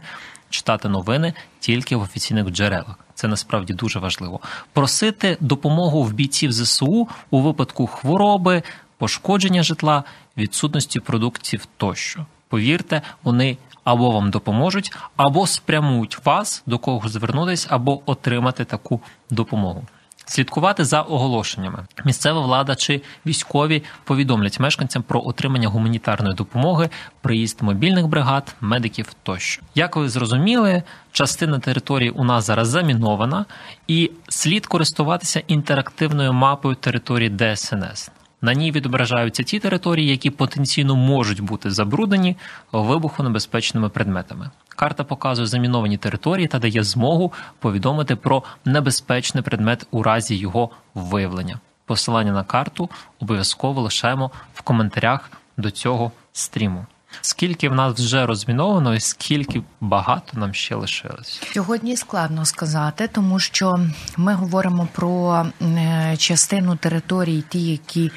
читати 0.50 0.90
новини 0.90 1.34
тільки 1.60 1.96
в 1.96 2.02
офіційних 2.02 2.50
джерелах. 2.50 2.96
Це 3.20 3.28
насправді 3.28 3.74
дуже 3.74 4.00
важливо. 4.00 4.40
Просити 4.74 5.38
допомогу 5.40 6.04
в 6.04 6.14
бійців 6.14 6.52
ЗСУ 6.52 7.08
у 7.30 7.42
випадку 7.42 7.88
хвороби, 7.88 8.64
пошкодження 8.98 9.64
житла, 9.64 10.04
відсутності 10.38 11.00
продуктів 11.00 11.68
тощо. 11.78 12.26
Повірте, 12.48 13.02
вони 13.24 13.58
або 13.84 14.12
вам 14.12 14.32
допоможуть, 14.32 14.94
або 15.16 15.48
спрямують 15.48 16.26
вас 16.26 16.64
до 16.66 16.78
кого 16.78 17.10
звернутися, 17.10 17.68
або 17.72 18.02
отримати 18.06 18.66
таку 18.66 19.02
допомогу 19.30 19.84
слідкувати 20.30 20.86
за 20.86 21.02
оголошеннями. 21.02 21.86
Місцева 22.06 22.42
влада 22.42 22.76
чи 22.76 23.02
військові 23.26 23.84
повідомлять 24.04 24.60
мешканцям 24.60 25.04
про 25.04 25.22
отримання 25.26 25.68
гуманітарної 25.68 26.36
допомоги, 26.36 26.90
приїзд 27.22 27.62
мобільних 27.62 28.08
бригад, 28.08 28.56
медиків 28.62 29.14
тощо. 29.24 29.62
Як 29.76 29.96
ви 29.96 30.10
зрозуміли, 30.10 30.84
частина 31.12 31.60
території 31.60 32.10
у 32.10 32.24
нас 32.24 32.46
зараз 32.46 32.68
замінована, 32.68 33.46
і 33.88 34.12
слід 34.30 34.66
користуватися 34.66 35.42
інтерактивною 35.48 36.34
мапою 36.34 36.76
території 36.76 37.30
ДСНС. 37.30 38.12
На 38.42 38.54
ній 38.54 38.72
відображаються 38.72 39.44
ті 39.44 39.60
території, 39.60 40.08
які 40.08 40.30
потенційно 40.30 40.96
можуть 40.96 41.40
бути 41.40 41.72
забруднені 41.72 42.38
вибухонебезпечними 42.72 43.90
предметами. 43.90 44.50
Карта 44.70 45.04
показує 45.04 45.48
заміновані 45.48 45.98
території 45.98 46.48
та 46.48 46.60
дає 46.60 46.84
змогу 46.84 47.34
повідомити 47.60 48.16
про 48.16 48.44
небезпечний 48.66 49.44
предмет 49.44 49.88
у 49.92 50.04
разі 50.04 50.36
його 50.36 50.70
виявлення. 50.96 51.60
Посилання 51.86 52.32
на 52.32 52.44
карту 52.44 52.90
обов'язково 53.20 53.82
лишаємо 53.82 54.32
в 54.54 54.62
коментарях 54.62 55.32
до 55.58 55.72
цього 55.72 56.12
стріму. 56.34 56.86
Скільки 57.22 57.70
в 57.70 57.76
нас 57.76 58.00
вже 58.00 58.26
розміновано, 58.26 58.96
і 58.96 59.00
скільки 59.00 59.62
багато 59.82 60.38
нам 60.38 60.54
ще 60.54 60.76
лишилось 60.76 61.42
сьогодні? 61.54 61.98
Складно 61.98 62.46
сказати, 62.46 63.10
тому 63.12 63.40
що 63.40 63.80
ми 64.18 64.34
говоримо 64.34 64.88
про 64.94 65.46
е, 65.62 66.16
частину 66.18 66.76
територій, 66.76 67.44
ті, 67.50 67.72
які 67.72 68.12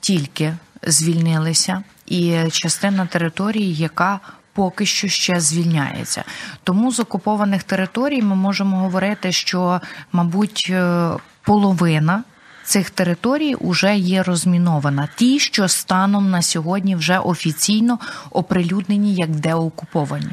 тільки 0.00 0.54
звільнилися, 0.82 1.82
і 2.06 2.36
частина 2.50 3.06
території, 3.06 3.74
яка 3.74 4.20
поки 4.52 4.86
що 4.86 5.08
ще 5.08 5.40
звільняється. 5.40 6.24
Тому 6.64 6.92
з 6.92 7.00
окупованих 7.00 7.62
територій 7.62 8.22
ми 8.22 8.34
можемо 8.36 8.76
говорити, 8.76 9.32
що, 9.32 9.80
мабуть, 10.12 10.66
е, 10.70 11.10
половина. 11.42 12.24
Цих 12.68 12.90
територій 12.90 13.56
вже 13.60 13.96
є 13.96 14.22
розмінована. 14.22 15.08
Ті, 15.16 15.38
що 15.38 15.68
станом 15.68 16.30
на 16.30 16.42
сьогодні 16.42 16.96
вже 16.96 17.18
офіційно 17.18 17.98
оприлюднені 18.30 19.14
як 19.14 19.30
деокуповані. 19.30 20.30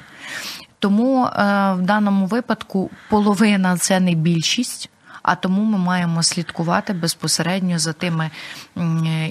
Тому 0.80 1.26
е, 1.26 1.30
в 1.74 1.82
даному 1.82 2.26
випадку 2.26 2.90
половина 3.10 3.78
це 3.78 4.00
не 4.00 4.14
більшість, 4.14 4.90
а 5.24 5.36
тому 5.36 5.64
ми 5.64 5.78
маємо 5.78 6.24
слідкувати 6.24 6.94
безпосередньо 6.94 7.80
за 7.80 7.94
тими 7.94 8.30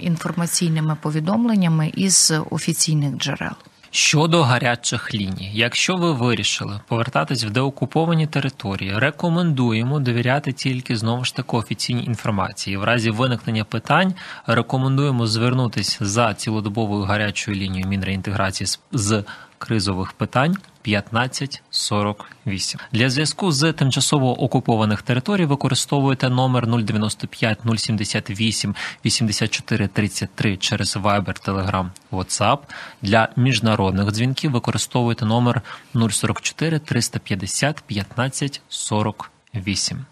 інформаційними 0.00 0.96
повідомленнями 1.02 1.92
із 1.94 2.32
офіційних 2.50 3.16
джерел. 3.16 3.54
Щодо 3.96 4.42
гарячих 4.42 5.14
ліній, 5.14 5.50
якщо 5.54 5.96
ви 5.96 6.12
вирішили 6.12 6.80
повертатись 6.88 7.44
в 7.44 7.50
деокуповані 7.50 8.26
території, 8.26 8.98
рекомендуємо 8.98 10.00
довіряти 10.00 10.52
тільки 10.52 10.96
знову 10.96 11.24
ж 11.24 11.36
таки 11.36 11.56
офіційній 11.56 12.04
інформації. 12.04 12.76
В 12.76 12.84
разі 12.84 13.10
виникнення 13.10 13.64
питань 13.64 14.14
рекомендуємо 14.46 15.26
звернутися 15.26 16.04
за 16.04 16.34
цілодобовою 16.34 17.04
гарячою 17.04 17.56
лінією 17.56 17.88
мінреінтеграції 17.88 18.68
з 18.92 19.24
кризових 19.64 20.12
питань 20.12 20.56
1548. 20.82 22.80
Для 22.92 23.10
зв'язку 23.10 23.52
з 23.52 23.72
тимчасово 23.72 24.42
окупованих 24.42 25.02
територій 25.02 25.44
використовуєте 25.44 26.28
номер 26.28 26.66
095 26.66 27.58
078 27.76 28.74
84 29.04 29.88
33 29.88 30.56
через 30.56 30.96
Viber, 30.96 31.48
Telegram, 31.48 31.86
WhatsApp. 32.12 32.58
Для 33.02 33.28
міжнародних 33.36 34.10
дзвінків 34.10 34.50
використовуєте 34.50 35.24
номер 35.24 35.62
044 35.94 36.78
350 36.78 37.80
15 37.86 38.62
48. 38.68 40.04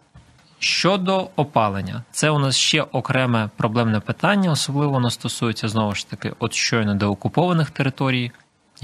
Щодо 0.58 1.28
опалення, 1.36 2.02
це 2.12 2.30
у 2.30 2.38
нас 2.38 2.56
ще 2.56 2.82
окреме 2.82 3.50
проблемне 3.56 4.00
питання, 4.00 4.50
особливо 4.50 4.92
воно 4.92 5.10
стосується 5.10 5.68
знову 5.68 5.94
ж 5.94 6.10
таки 6.10 6.32
от 6.38 6.54
щойно 6.54 6.94
деокупованих 6.94 7.70
територій 7.70 8.32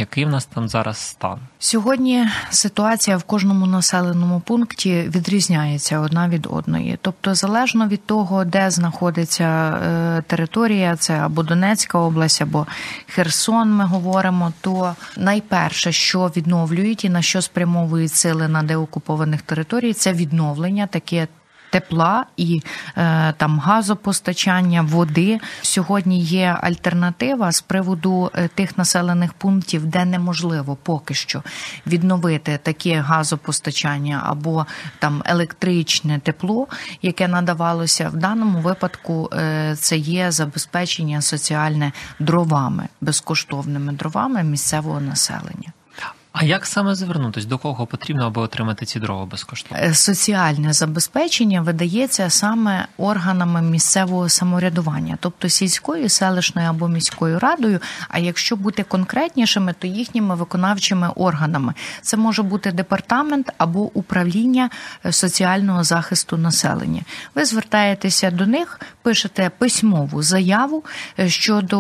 Який 0.01 0.25
в 0.25 0.29
нас 0.29 0.47
там 0.47 0.69
зараз 0.69 0.99
стан? 0.99 1.39
Сьогодні 1.59 2.27
ситуація 2.51 3.17
в 3.17 3.23
кожному 3.23 3.67
населеному 3.67 4.41
пункті 4.41 5.03
відрізняється 5.15 5.99
одна 5.99 6.29
від 6.29 6.47
одної. 6.51 6.99
Тобто, 7.03 7.35
залежно 7.35 7.89
від 7.89 8.07
того, 8.07 8.45
де 8.45 8.71
знаходиться 8.71 9.45
е, 9.45 10.23
територія, 10.27 10.97
це 10.97 11.15
або 11.15 11.43
Донецька 11.43 11.99
область, 11.99 12.43
або 12.43 12.67
Херсон, 13.07 13.73
ми 13.73 13.85
говоримо, 13.85 14.53
то 14.61 14.95
найперше, 15.17 15.93
що 15.93 16.33
відновлюють 16.37 17.05
і 17.05 17.09
на 17.09 17.23
що 17.23 17.43
спрямовують 17.43 18.15
сили 18.15 18.49
на 18.49 18.63
деокупованих 18.63 19.43
територій, 19.43 19.93
це 19.93 20.13
відновлення 20.13 20.87
таке 20.87 21.29
тепла 21.71 22.27
і 22.37 22.63
е, 22.97 23.33
там 23.37 23.59
газопостачання, 23.59 24.83
води. 24.83 25.41
Сьогодні 25.63 26.21
є 26.21 26.59
альтернатива 26.61 27.53
з 27.53 27.61
приводу 27.61 28.31
е, 28.35 28.49
тих 28.49 28.79
населених 28.79 29.33
пунктів, 29.33 29.87
де 29.87 30.05
неможливо 30.05 30.77
поки 30.83 31.15
що 31.15 31.43
відновити 31.87 32.59
таке 32.63 33.01
газопостачання 33.01 34.23
або 34.27 34.67
там 34.99 35.23
електричне 35.27 36.19
тепло, 36.19 36.67
яке 37.03 37.29
надавалося 37.29 38.09
в 38.09 38.17
даному 38.17 38.59
випадку. 38.61 39.31
Е, 39.33 39.77
це 39.79 39.97
є 39.97 40.31
забезпечення 40.31 41.23
соціальне 41.23 41.93
дровами, 42.19 42.89
безкоштовними 43.01 43.93
дровами 43.93 44.43
місцевого 44.43 45.01
населення. 45.01 45.73
А 46.33 46.45
як 46.45 46.67
саме 46.67 46.95
звернутися? 46.95 47.49
До 47.49 47.59
кого 47.59 47.87
потрібно, 47.87 48.27
аби 48.27 48.43
отримати 48.43 48.87
ці 48.87 49.01
дрова 49.01 49.27
безкоштовно? 49.27 49.85
Е, 49.85 49.95
соціальне 49.95 50.73
забезпечення 50.73 51.61
видається 51.61 52.31
саме 52.31 52.87
органами 52.97 53.63
місцевого 53.63 54.29
самоврядування, 54.29 55.19
тобто 55.21 55.49
сільською, 55.49 56.09
селищною 56.09 56.69
або 56.69 56.89
міською 56.89 57.39
радою. 57.39 57.81
А 58.09 58.19
якщо 58.19 58.57
бути 58.57 58.83
конкретнішими, 58.83 59.75
то 59.79 59.87
їхніми 59.87 60.35
виконавчими 60.35 61.09
органами 61.17 61.75
це 62.03 62.17
може 62.17 62.43
бути 62.43 62.73
департамент 62.73 63.53
або 63.59 63.81
управління 63.81 64.71
е, 65.05 65.13
соціального 65.13 65.85
захисту 65.85 66.37
населення. 66.37 67.03
Ви 67.35 67.45
звертаєтеся 67.45 68.31
до 68.31 68.47
них, 68.47 68.81
пишете 69.03 69.51
письмову 69.59 70.23
заяву 70.23 70.85
е, 71.19 71.29
щодо 71.29 71.79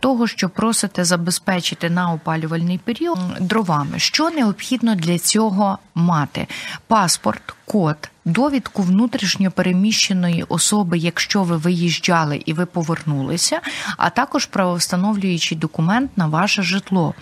того, 0.00 0.26
що 0.26 0.48
просите 0.48 1.04
забезпечити 1.04 1.90
на 1.90 2.12
опалювальний 2.12 2.78
період 2.78 3.18
дровами. 3.50 3.98
Що 3.98 4.30
необхідно 4.30 4.94
для 4.94 5.18
цього 5.18 5.78
мати? 5.94 6.46
Паспорт, 6.86 7.54
код 7.64 8.09
довідку 8.24 8.82
внутрішньо 8.82 9.50
переміщеної 9.50 10.44
особи, 10.48 10.98
якщо 10.98 11.42
ви 11.42 11.56
виїжджали 11.56 12.42
і 12.46 12.52
ви 12.52 12.66
повернулися, 12.66 13.60
а 13.96 14.10
також 14.10 14.46
правовстановлюючий 14.46 15.58
документ 15.58 16.10
на 16.16 16.26
ваше 16.26 16.62
житло. 16.62 17.14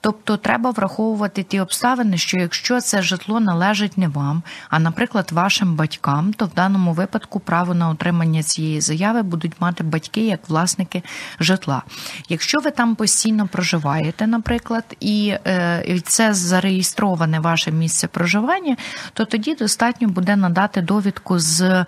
Тобто 0.00 0.36
треба 0.36 0.70
враховувати 0.70 1.42
ті 1.42 1.60
обставини, 1.60 2.18
що 2.18 2.38
якщо 2.38 2.80
це 2.80 3.02
житло 3.02 3.40
належить 3.40 3.98
не 3.98 4.08
вам, 4.08 4.42
а, 4.70 4.78
наприклад, 4.78 5.32
вашим 5.32 5.74
батькам, 5.74 6.32
то 6.32 6.46
в 6.46 6.54
даному 6.54 6.92
випадку 6.92 7.40
право 7.40 7.74
на 7.74 7.88
отримання 7.88 8.42
цієї 8.42 8.80
заяви 8.80 9.22
будуть 9.22 9.60
мати 9.60 9.84
батьки 9.84 10.26
як 10.26 10.48
власники 10.48 11.02
житла. 11.40 11.82
Якщо 12.28 12.58
ви 12.58 12.70
там 12.70 12.94
постійно 12.94 13.48
проживаєте, 13.48 14.26
наприклад, 14.26 14.84
і 15.00 15.34
е, 15.46 16.00
це 16.04 16.34
зареєстроване 16.34 17.40
ваше 17.40 17.72
місце 17.72 18.06
проживання, 18.06 18.76
то 19.12 19.24
тоді 19.24 19.54
достатньо 19.54 20.08
буде 20.08 20.36
надати 20.40 20.82
довідку 20.82 21.38
з 21.38 21.84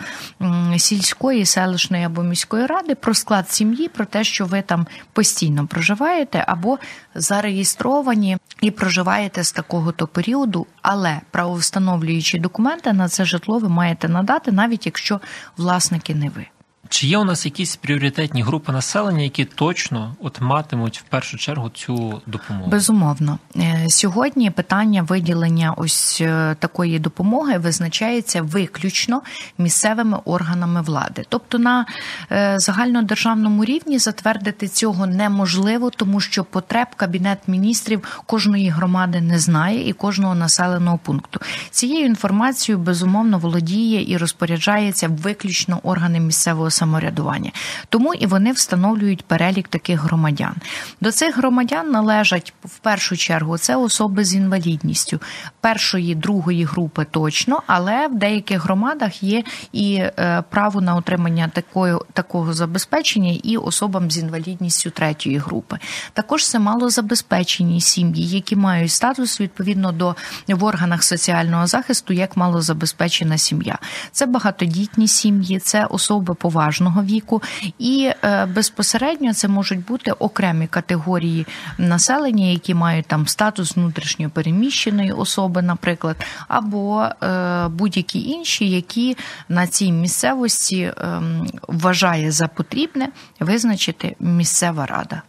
сільської, 0.79 1.47
селищної 1.47 2.05
або 2.05 2.23
міської 2.23 2.67
ради 2.67 2.95
про 2.95 3.15
склад 3.15 3.51
сім'ї, 3.51 3.89
про 3.89 4.05
те, 4.05 4.25
що 4.25 4.47
ви 4.47 4.63
там 4.63 4.87
постійно 5.13 5.67
проживаєте, 5.67 6.45
або 6.49 6.79
зареєстровані 7.15 8.39
і 8.61 8.71
проживаєте 8.71 9.45
з 9.45 9.53
такого 9.53 9.93
то 9.93 10.07
періоду, 10.07 10.67
але 10.83 11.21
правовстановлюючі 11.31 12.39
документи 12.39 12.93
на 12.93 13.09
це 13.09 13.25
житло 13.25 13.59
ви 13.59 13.69
маєте 13.69 14.09
надати, 14.09 14.53
навіть 14.53 14.87
якщо 14.87 15.21
власники 15.57 16.15
не 16.15 16.29
ви. 16.29 16.47
Чи 16.93 17.07
є 17.07 17.19
у 17.19 17.25
нас 17.25 17.45
якісь 17.45 17.77
пріоритетні 17.77 18.43
групи 18.43 18.73
населення, 18.73 19.23
які 19.23 19.45
точно 19.45 20.17
от 20.21 20.41
матимуть 20.41 20.99
в 20.99 21.03
першу 21.03 21.37
чергу 21.39 21.71
цю 21.71 22.23
допомогу? 22.27 22.71
Безумовно, 22.71 23.39
е, 23.57 23.87
сьогодні 23.89 24.51
питання 24.51 25.03
виділення 25.03 25.75
ось 25.77 26.19
е, 26.21 26.57
такої 26.59 26.99
допомоги 26.99 27.59
визначається 27.59 28.43
виключно 28.43 29.23
місцевими 29.59 30.19
органами 30.25 30.83
влади, 30.83 31.25
тобто 31.29 31.59
на 31.59 31.87
е, 32.33 32.55
загальнодержавному 32.59 33.65
рівні 33.65 33.99
затвердити 33.99 34.69
цього 34.69 35.07
неможливо, 35.07 35.91
тому 35.91 36.21
що 36.21 36.45
потреб 36.45 36.89
кабінет 36.97 37.39
міністрів 37.47 38.23
кожної 38.27 38.69
громади 38.69 39.21
не 39.21 39.39
знає 39.39 39.89
і 39.89 39.93
кожного 39.93 40.35
населеного 40.35 40.99
пункту. 40.99 41.41
Цією 41.71 42.07
інформацією 42.07 42.85
безумовно 42.85 43.39
володіє 43.39 44.13
і 44.13 44.17
розпоряджається 44.17 45.09
виключно 45.09 45.81
органи 45.83 46.21
місцевого 46.21 46.71
самоврядування 46.71 46.82
самоврядування. 46.83 47.51
Тому 47.89 48.15
і 48.15 48.27
вони 48.27 48.53
встановлюють 48.53 49.25
перелік 49.25 49.69
таких 49.69 50.01
громадян. 50.01 50.55
До 51.01 51.13
цих 51.13 51.37
громадян 51.37 51.91
належать 51.91 52.55
в 52.65 52.79
першу 52.79 53.17
чергу 53.17 53.59
це 53.59 53.77
особи 53.77 54.25
з 54.25 54.35
інвалідністю 54.35 55.21
першої, 55.61 56.15
другої 56.15 56.65
групи 56.65 57.07
точно, 57.11 57.63
але 57.67 58.09
в 58.09 58.15
деяких 58.15 58.65
громадах 58.65 59.23
є 59.23 59.45
і 59.73 59.95
е, 59.95 60.43
право 60.51 60.81
на 60.81 60.97
отримання 60.97 61.49
такої, 61.49 61.97
такого 62.13 62.53
забезпечення 62.53 63.39
і 63.43 63.57
особам 63.57 64.11
з 64.11 64.19
інвалідністю 64.19 64.91
третьої 64.91 65.39
групи. 65.39 65.79
Також 66.13 66.49
це 66.49 66.59
малозабезпечені 66.59 67.81
сім'ї, 67.81 68.29
які 68.29 68.57
мають 68.57 68.93
статус 68.93 69.41
відповідно 69.41 69.93
до 69.93 70.17
в 70.49 70.65
органах 70.65 71.03
соціального 71.05 71.67
захисту 71.67 72.13
як 72.13 72.37
малозабезпечена 72.37 73.39
сім'я. 73.39 73.79
Це 74.13 74.27
багатодітні 74.27 75.09
сім'ї, 75.09 75.59
це 75.59 75.85
особи 75.85 76.35
поважні 76.35 76.72
поважного 76.73 77.03
віку, 77.03 77.43
і 77.79 78.11
е, 78.25 78.47
безпосередньо 78.47 79.35
це 79.35 79.49
можуть 79.49 79.85
бути 79.85 80.13
окремі 80.13 80.67
категорії 80.67 81.47
населення, 81.79 82.47
які 82.47 82.75
мають 82.75 83.07
там 83.07 83.27
статус 83.27 83.77
внутрішньо 83.77 84.31
переміщеної 84.31 85.13
особи, 85.13 85.63
наприклад, 85.63 86.17
або 86.49 87.03
е, 87.05 87.69
будь-які 87.69 88.29
інші, 88.29 88.71
які 88.71 89.17
на 89.49 89.67
цій 89.67 89.93
місцевості 89.93 90.93
ем, 90.97 91.47
вважає 91.69 92.31
за 92.31 92.49
потрібне 92.49 93.09
визначити 93.41 94.17
місцева 94.21 94.87
рада. 94.87 95.23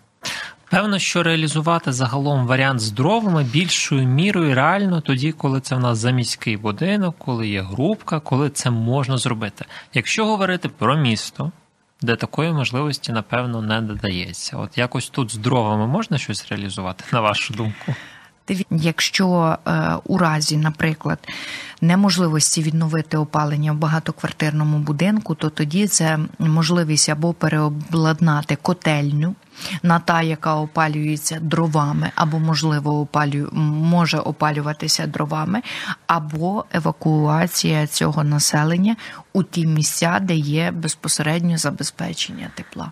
Певно, 0.74 1.00
що 1.00 1.24
реалізувати 1.24 1.92
загалом 1.92 2.48
варіант 2.48 2.80
з 2.80 2.92
дровами 2.92 3.44
більшою 3.44 4.08
мірою 4.08 4.56
реально 4.56 5.02
тоді, 5.02 5.32
коли 5.32 5.62
це 5.62 5.76
в 5.76 5.80
нас 5.80 5.98
заміський 5.98 6.58
будинок, 6.58 7.16
коли 7.18 7.48
є 7.48 7.62
групка, 7.62 8.20
коли 8.20 8.50
це 8.50 8.70
можна 8.70 9.18
зробити. 9.18 9.66
Якщо 9.94 10.26
говорити 10.26 10.70
про 10.70 10.98
місто, 10.98 11.52
де 12.02 12.16
такої 12.16 12.54
можливості, 12.54 13.12
напевно, 13.12 13.62
не 13.62 13.82
додається. 13.82 14.58
От 14.58 14.78
якось 14.78 15.10
тут 15.10 15.32
з 15.32 15.36
дровами 15.36 15.88
можна 15.88 16.18
щось 16.18 16.48
реалізувати, 16.50 17.04
на 17.12 17.22
вашу 17.22 17.54
думку? 17.54 17.96
Якщо 18.72 19.58
е, 19.68 19.94
у 20.04 20.18
разі, 20.18 20.58
наприклад, 20.58 21.20
неможливості 21.82 22.62
відновити 22.62 23.18
опалення 23.18 23.72
в 23.72 23.76
багатоквартирному 23.76 24.78
будинку, 24.78 25.36
то 25.36 25.50
тоді 25.50 25.88
це 25.88 26.20
можливість 26.40 27.10
або 27.10 27.34
переобладнати 27.34 28.56
котельню 28.56 29.36
на 29.84 30.00
та, 30.00 30.22
яка 30.22 30.56
опалюється 30.56 31.40
дровами, 31.40 32.12
або, 32.16 32.40
можливо, 32.40 33.00
опалює, 33.00 33.48
може 33.52 34.18
опалюватися 34.18 35.08
дровами, 35.08 35.62
або 36.08 36.66
евакуація 36.74 37.88
цього 37.88 38.24
населення 38.24 38.96
у 39.34 39.44
ті 39.44 39.68
місця, 39.68 40.20
де 40.22 40.36
є 40.36 40.72
безпосередньо 40.72 41.58
забезпечення 41.58 42.52
тепла. 42.56 42.92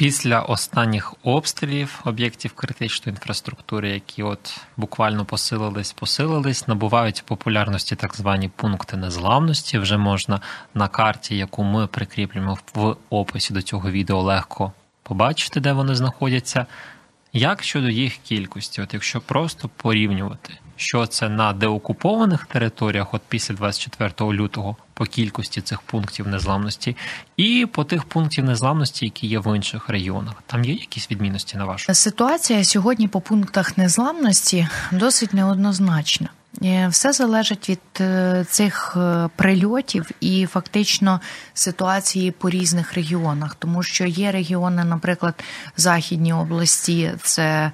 Після 0.00 0.40
останніх 0.40 1.14
обстрілів 1.22 2.00
об'єктів 2.04 2.52
критичної 2.52 3.14
інфраструктури, 3.16 3.90
які 3.90 4.22
от 4.22 4.60
буквально 4.76 5.24
посилились, 5.24 5.92
посилились, 5.92 6.68
набувають 6.68 7.22
популярності 7.26 7.96
так 7.96 8.16
звані 8.16 8.48
пункти 8.48 8.96
незламності. 8.96 9.78
Вже 9.78 9.96
можна 9.96 10.40
на 10.74 10.88
карті, 10.88 11.36
яку 11.36 11.64
ми 11.64 11.86
прикріплюємо 11.86 12.58
в 12.74 12.96
описі 13.10 13.54
до 13.54 13.62
цього 13.62 13.90
відео, 13.90 14.22
легко 14.22 14.72
побачити, 15.02 15.60
де 15.60 15.72
вони 15.72 15.94
знаходяться. 15.94 16.66
Як 17.32 17.62
щодо 17.62 17.88
їх 17.88 18.16
кількості, 18.16 18.82
от 18.82 18.94
якщо 18.94 19.20
просто 19.20 19.70
порівнювати, 19.76 20.58
що 20.80 21.06
це 21.06 21.28
на 21.28 21.52
деокупованих 21.52 22.46
територіях, 22.46 23.14
от 23.14 23.22
після 23.28 23.54
24 23.54 24.32
лютого, 24.32 24.76
по 24.94 25.04
кількості 25.04 25.60
цих 25.60 25.80
пунктів 25.80 26.28
незламності, 26.28 26.96
і 27.36 27.66
по 27.72 27.84
тих 27.84 28.04
пунктів 28.04 28.44
незламності, 28.44 29.04
які 29.04 29.26
є 29.26 29.38
в 29.38 29.56
інших 29.56 29.88
регіонах. 29.88 30.34
там 30.46 30.64
є 30.64 30.72
якісь 30.72 31.10
відмінності 31.10 31.56
на 31.56 31.64
вашу 31.64 31.94
ситуація 31.94 32.64
сьогодні 32.64 33.08
по 33.08 33.20
пунктах 33.20 33.78
незламності 33.78 34.68
досить 34.92 35.34
неоднозначна. 35.34 36.28
Е, 36.62 36.88
все 36.88 37.12
залежить 37.12 37.68
від 37.68 37.80
е, 38.00 38.44
цих 38.48 38.96
е, 38.96 39.28
прильотів 39.36 40.10
і 40.20 40.46
фактично 40.46 41.20
ситуації 41.54 42.30
по 42.30 42.50
різних 42.50 42.94
регіонах, 42.94 43.54
тому 43.54 43.82
що 43.82 44.04
є 44.04 44.32
регіони, 44.32 44.84
наприклад, 44.84 45.34
західні 45.76 46.32
області, 46.32 47.12
це 47.22 47.72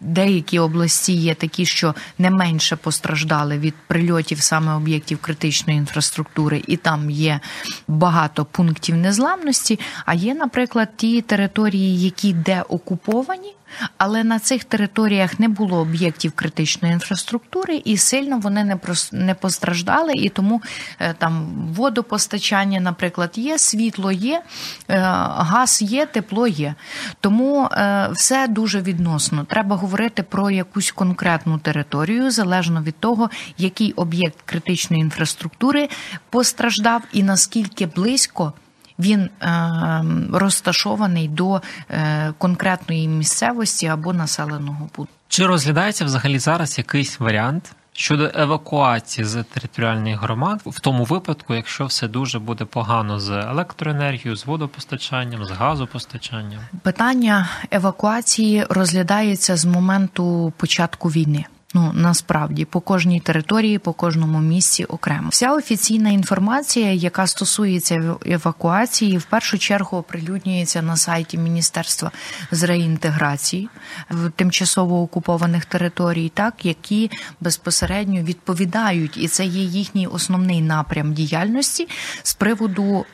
деякі 0.00 0.58
області 0.58 1.12
є 1.12 1.34
такі, 1.34 1.66
що 1.66 1.94
не 2.18 2.30
менше 2.30 2.76
постраждали 2.76 3.58
від 3.58 3.74
прильотів 3.86 4.40
саме 4.40 4.74
об'єктів 4.74 5.18
критичної 5.18 5.78
інфраструктури, 5.78 6.62
і 6.66 6.76
там 6.76 7.10
є 7.10 7.40
багато 7.88 8.44
пунктів 8.44 8.96
незламності. 8.96 9.80
А 10.06 10.14
є, 10.14 10.34
наприклад, 10.34 10.88
ті 10.96 11.22
території, 11.22 12.00
які 12.00 12.32
де 12.32 12.62
окуповані 12.62 13.54
але 13.98 14.24
на 14.24 14.38
цих 14.38 14.64
територіях 14.64 15.40
не 15.40 15.48
було 15.48 15.78
об'єктів 15.78 16.32
критичної 16.32 16.94
інфраструктури, 16.94 17.82
і 17.84 17.96
сильно 17.96 18.38
вони 18.38 18.64
не 18.64 18.78
не 19.12 19.34
постраждали. 19.34 20.12
І 20.12 20.28
тому 20.28 20.62
е, 20.98 21.14
там 21.18 21.46
водопостачання, 21.74 22.80
наприклад, 22.80 23.32
є, 23.34 23.58
світло 23.58 24.12
є, 24.12 24.42
е, 24.88 24.98
газ 25.36 25.82
є, 25.82 26.06
тепло 26.06 26.46
є. 26.46 26.74
Тому 27.20 27.64
е, 27.72 28.08
все 28.12 28.48
дуже 28.48 28.80
відносно. 28.80 29.44
Треба 29.44 29.76
говорити 29.76 30.22
про 30.22 30.50
якусь 30.50 30.92
конкретну 30.92 31.58
територію, 31.58 32.30
залежно 32.30 32.82
від 32.82 32.98
того, 33.00 33.30
який 33.58 33.92
об'єкт 33.92 34.42
критичної 34.44 35.02
інфраструктури 35.02 35.88
постраждав 36.30 37.02
і 37.12 37.22
наскільки 37.22 37.86
близько 37.86 38.52
він 38.98 39.20
е, 39.20 40.04
розташований 40.32 41.28
до 41.28 41.62
е, 41.90 42.32
конкретної 42.38 43.08
місцевості 43.08 43.86
або 43.86 44.12
населеного 44.12 44.88
пункту. 44.92 45.14
Чи 45.28 45.46
розглядається 45.46 46.04
взагалі 46.04 46.38
зараз 46.38 46.78
якийсь 46.78 47.20
варіант? 47.20 47.72
Щодо 47.96 48.30
евакуації 48.34 49.24
з 49.24 49.42
територіальних 49.42 50.20
громад, 50.20 50.60
в 50.66 50.80
тому 50.80 51.04
випадку, 51.04 51.54
якщо 51.54 51.86
все 51.86 52.08
дуже 52.08 52.38
буде 52.38 52.64
погано 52.64 53.20
з 53.20 53.30
електроенергією, 53.30 54.36
з 54.36 54.46
водопостачанням, 54.46 55.44
з 55.44 55.50
газопостачанням, 55.50 56.60
питання 56.82 57.48
евакуації 57.70 58.66
розглядається 58.70 59.56
з 59.56 59.64
моменту 59.64 60.52
початку 60.56 61.08
війни. 61.08 61.44
Ну 61.76 61.90
насправді 61.94 62.64
по 62.64 62.80
кожній 62.80 63.20
території, 63.20 63.78
по 63.78 63.92
кожному 63.92 64.40
місці 64.40 64.84
окремо. 64.84 65.28
Вся 65.28 65.52
офіційна 65.52 66.10
інформація, 66.10 66.92
яка 66.92 67.26
стосується 67.26 68.16
евакуації, 68.26 69.18
в 69.18 69.24
першу 69.24 69.58
чергу 69.58 69.98
оприлюднюється 69.98 70.82
на 70.82 70.96
сайті 70.96 71.38
Міністерства 71.38 72.10
з 72.50 72.62
реінтеграції 72.62 73.68
в 74.10 74.30
тимчасово 74.30 75.02
окупованих 75.02 75.64
територій, 75.64 76.28
так 76.34 76.64
які 76.64 77.10
безпосередньо 77.40 78.22
відповідають, 78.22 79.16
і 79.16 79.28
це 79.28 79.44
є 79.44 79.62
їхній 79.62 80.06
основний 80.06 80.60
напрям 80.60 81.12
діяльності 81.12 81.88
з 82.22 82.34
приводу 82.34 83.04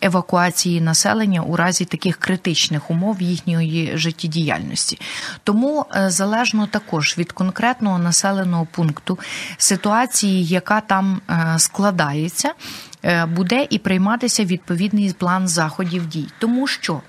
евакуації 0.00 0.80
населення 0.80 1.42
у 1.42 1.56
разі 1.56 1.84
таких 1.84 2.16
критичних 2.16 2.90
умов 2.90 3.22
їхньої 3.22 3.92
життєдіяльності. 3.94 5.00
Тому 5.44 5.86
е, 5.96 6.10
залежно 6.10 6.66
також 6.66 7.18
від 7.18 7.32
конкретного 7.32 8.01
населеного 8.02 8.66
пункту, 8.70 9.18
ситуації, 9.58 10.44
яка 10.44 10.80
там 10.80 11.20
е, 11.30 11.54
складається, 11.58 12.54
е, 13.02 13.26
буде 13.26 13.66
і 13.70 13.78
прийматися 13.78 14.44
відповідний 14.44 15.12
план 15.12 15.48
заходів 15.48 16.06
дій, 16.06 16.28
тому 16.38 16.66
що. 16.66 17.00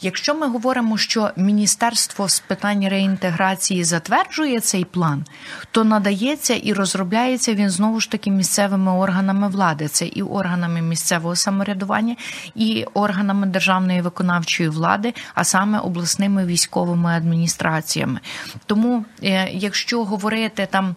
Якщо 0.00 0.34
ми 0.34 0.48
говоримо, 0.48 0.98
що 0.98 1.30
Міністерство 1.36 2.28
з 2.28 2.40
питань 2.40 2.88
реінтеграції 2.88 3.84
затверджує 3.84 4.60
цей 4.60 4.84
план, 4.84 5.24
то 5.70 5.84
надається 5.84 6.54
і 6.54 6.72
розробляється 6.72 7.54
він 7.54 7.70
знову 7.70 8.00
ж 8.00 8.10
таки 8.10 8.30
місцевими 8.30 8.92
органами 8.92 9.48
влади. 9.48 9.88
Це 9.88 10.06
і 10.06 10.22
органами 10.22 10.82
місцевого 10.82 11.36
самоврядування, 11.36 12.16
і 12.54 12.84
органами 12.94 13.46
державної 13.46 14.00
виконавчої 14.00 14.68
влади, 14.68 15.14
а 15.34 15.44
саме 15.44 15.78
обласними 15.78 16.44
військовими 16.44 17.10
адміністраціями. 17.10 18.20
Тому, 18.66 19.04
е, 19.22 19.50
якщо 19.52 20.04
говорити 20.04 20.68
там. 20.70 20.96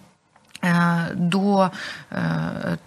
Е, 0.63 1.11
до 1.15 1.69
е, 2.11 2.77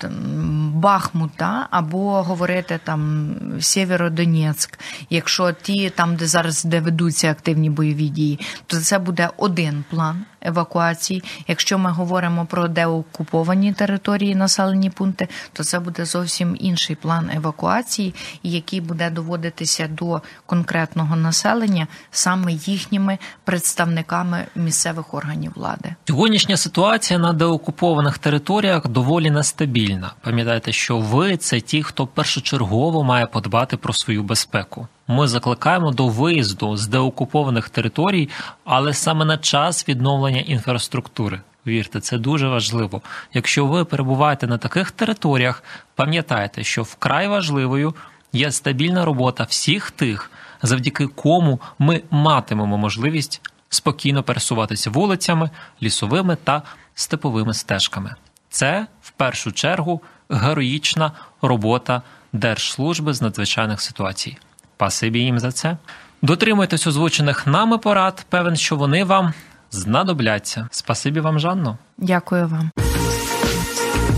Бахмута 0.75 1.69
або 1.71 2.23
говорити 2.23 2.81
там 2.85 3.35
Сєвєродонецьк, 3.61 4.79
якщо 5.11 5.53
ті 5.53 5.91
там, 5.91 6.17
де 6.17 6.27
зараз 6.27 6.65
де 6.65 6.81
ведуться 6.81 7.31
активні 7.31 7.71
бойові 7.71 8.09
дії, 8.09 8.41
то 8.67 8.81
це 8.81 8.99
буде 8.99 9.29
один 9.37 9.85
план 9.91 10.25
евакуації. 10.43 11.23
Якщо 11.49 11.79
ми 11.79 11.91
говоримо 11.91 12.47
про 12.47 12.69
деокуповані 12.69 13.73
території, 13.73 14.35
населені 14.35 14.91
пункти, 14.91 15.29
то 15.53 15.65
це 15.65 15.81
буде 15.81 16.05
зовсім 16.05 16.57
інший 16.61 16.97
план 16.97 17.31
евакуації, 17.35 18.15
який 18.43 18.81
буде 18.81 19.11
доводитися 19.11 19.89
до 19.89 20.23
конкретного 20.47 21.17
населення 21.17 21.87
саме 22.11 22.53
їхніми 22.53 23.19
представниками 23.45 24.47
місцевих 24.55 25.15
органів 25.15 25.53
влади. 25.55 25.95
Сьогоднішня 26.09 26.57
ситуація 26.57 27.19
на 27.19 27.33
деокупованих 27.33 28.19
територіях 28.19 28.89
доволі 28.89 29.31
нестабільна. 29.31 30.13
Пам'ятайте, 30.21 30.73
що 30.73 30.99
ви 30.99 31.37
це 31.37 31.61
ті, 31.61 31.83
хто 31.83 32.07
першочергово 32.07 33.05
має 33.05 33.27
подбати 33.27 33.77
про 33.77 33.93
свою 33.93 34.23
безпеку. 34.23 34.89
Ми 35.09 35.29
закликаємо 35.29 35.91
до 35.91 36.09
виїзду 36.09 36.77
з 36.77 36.87
деокупованих 36.87 37.69
територій, 37.69 38.29
але 38.65 38.95
саме 38.95 39.25
на 39.25 39.39
час 39.39 39.89
відновлення 39.89 40.41
інфраструктури. 40.41 41.41
Вірте, 41.67 42.01
це 42.01 42.19
дуже 42.19 42.49
важливо. 42.49 43.03
Якщо 43.35 43.67
ви 43.67 43.85
перебуваєте 43.85 44.47
на 44.47 44.59
таких 44.59 44.91
територіях, 44.91 45.65
пам'ятайте, 45.95 46.65
що 46.65 46.83
вкрай 46.83 47.29
важливою 47.29 47.95
є 48.33 48.53
стабільна 48.53 49.05
робота 49.05 49.45
всіх 49.45 49.91
тих, 49.91 50.31
завдяки 50.63 51.07
кому 51.07 51.61
ми 51.79 52.03
матимемо 52.11 52.79
можливість 52.79 53.41
спокійно 53.69 54.23
пересуватися 54.23 54.91
вулицями, 54.91 55.51
лісовими 55.83 56.37
та 56.45 56.63
степовими 56.95 57.55
стежками. 57.55 58.15
Це 58.51 58.87
в 59.03 59.11
першу 59.11 59.53
чергу 59.53 60.01
героїчна 60.31 61.13
робота 61.43 62.03
Держслужби 62.33 63.15
з 63.15 63.23
надзвичайних 63.23 63.81
ситуацій. 63.81 64.37
Спасибі 64.83 65.21
їм 65.21 65.39
за 65.39 65.53
це. 65.53 65.77
Дотримуйтесь 66.23 66.87
озвучених 66.87 67.47
нами 67.47 67.79
порад. 67.79 68.27
Певен, 68.29 68.57
що 68.57 68.77
вони 68.77 69.05
вам 69.05 69.33
знадобляться. 69.71 70.69
Спасибі 70.71 71.21
вам, 71.21 71.39
Жанно. 71.39 71.79
Дякую 71.99 72.49
вам. 72.49 72.71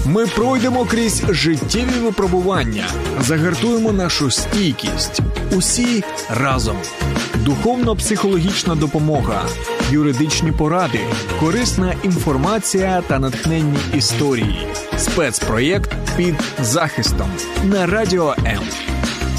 Ми 0.07 0.27
пройдемо 0.27 0.85
крізь 0.85 1.25
життєві 1.29 1.99
випробування, 2.03 2.85
загартуємо 3.21 3.93
нашу 3.93 4.31
стійкість. 4.31 5.21
Усі 5.53 6.05
разом. 6.31 6.77
Духовно-психологічна 7.35 8.75
допомога, 8.75 9.45
юридичні 9.91 10.53
поради, 10.53 11.01
корисна 11.41 11.95
інформація 12.03 13.03
та 13.07 13.19
натхненні 13.19 13.79
історії. 13.95 14.67
Спецпроєкт 14.97 15.91
під 16.17 16.35
захистом 16.61 17.31
на 17.65 17.87
радіо 17.87 18.35
М 18.47 18.61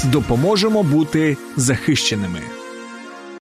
допоможемо 0.04 0.82
бути 0.82 1.36
захищеними. 1.56 2.55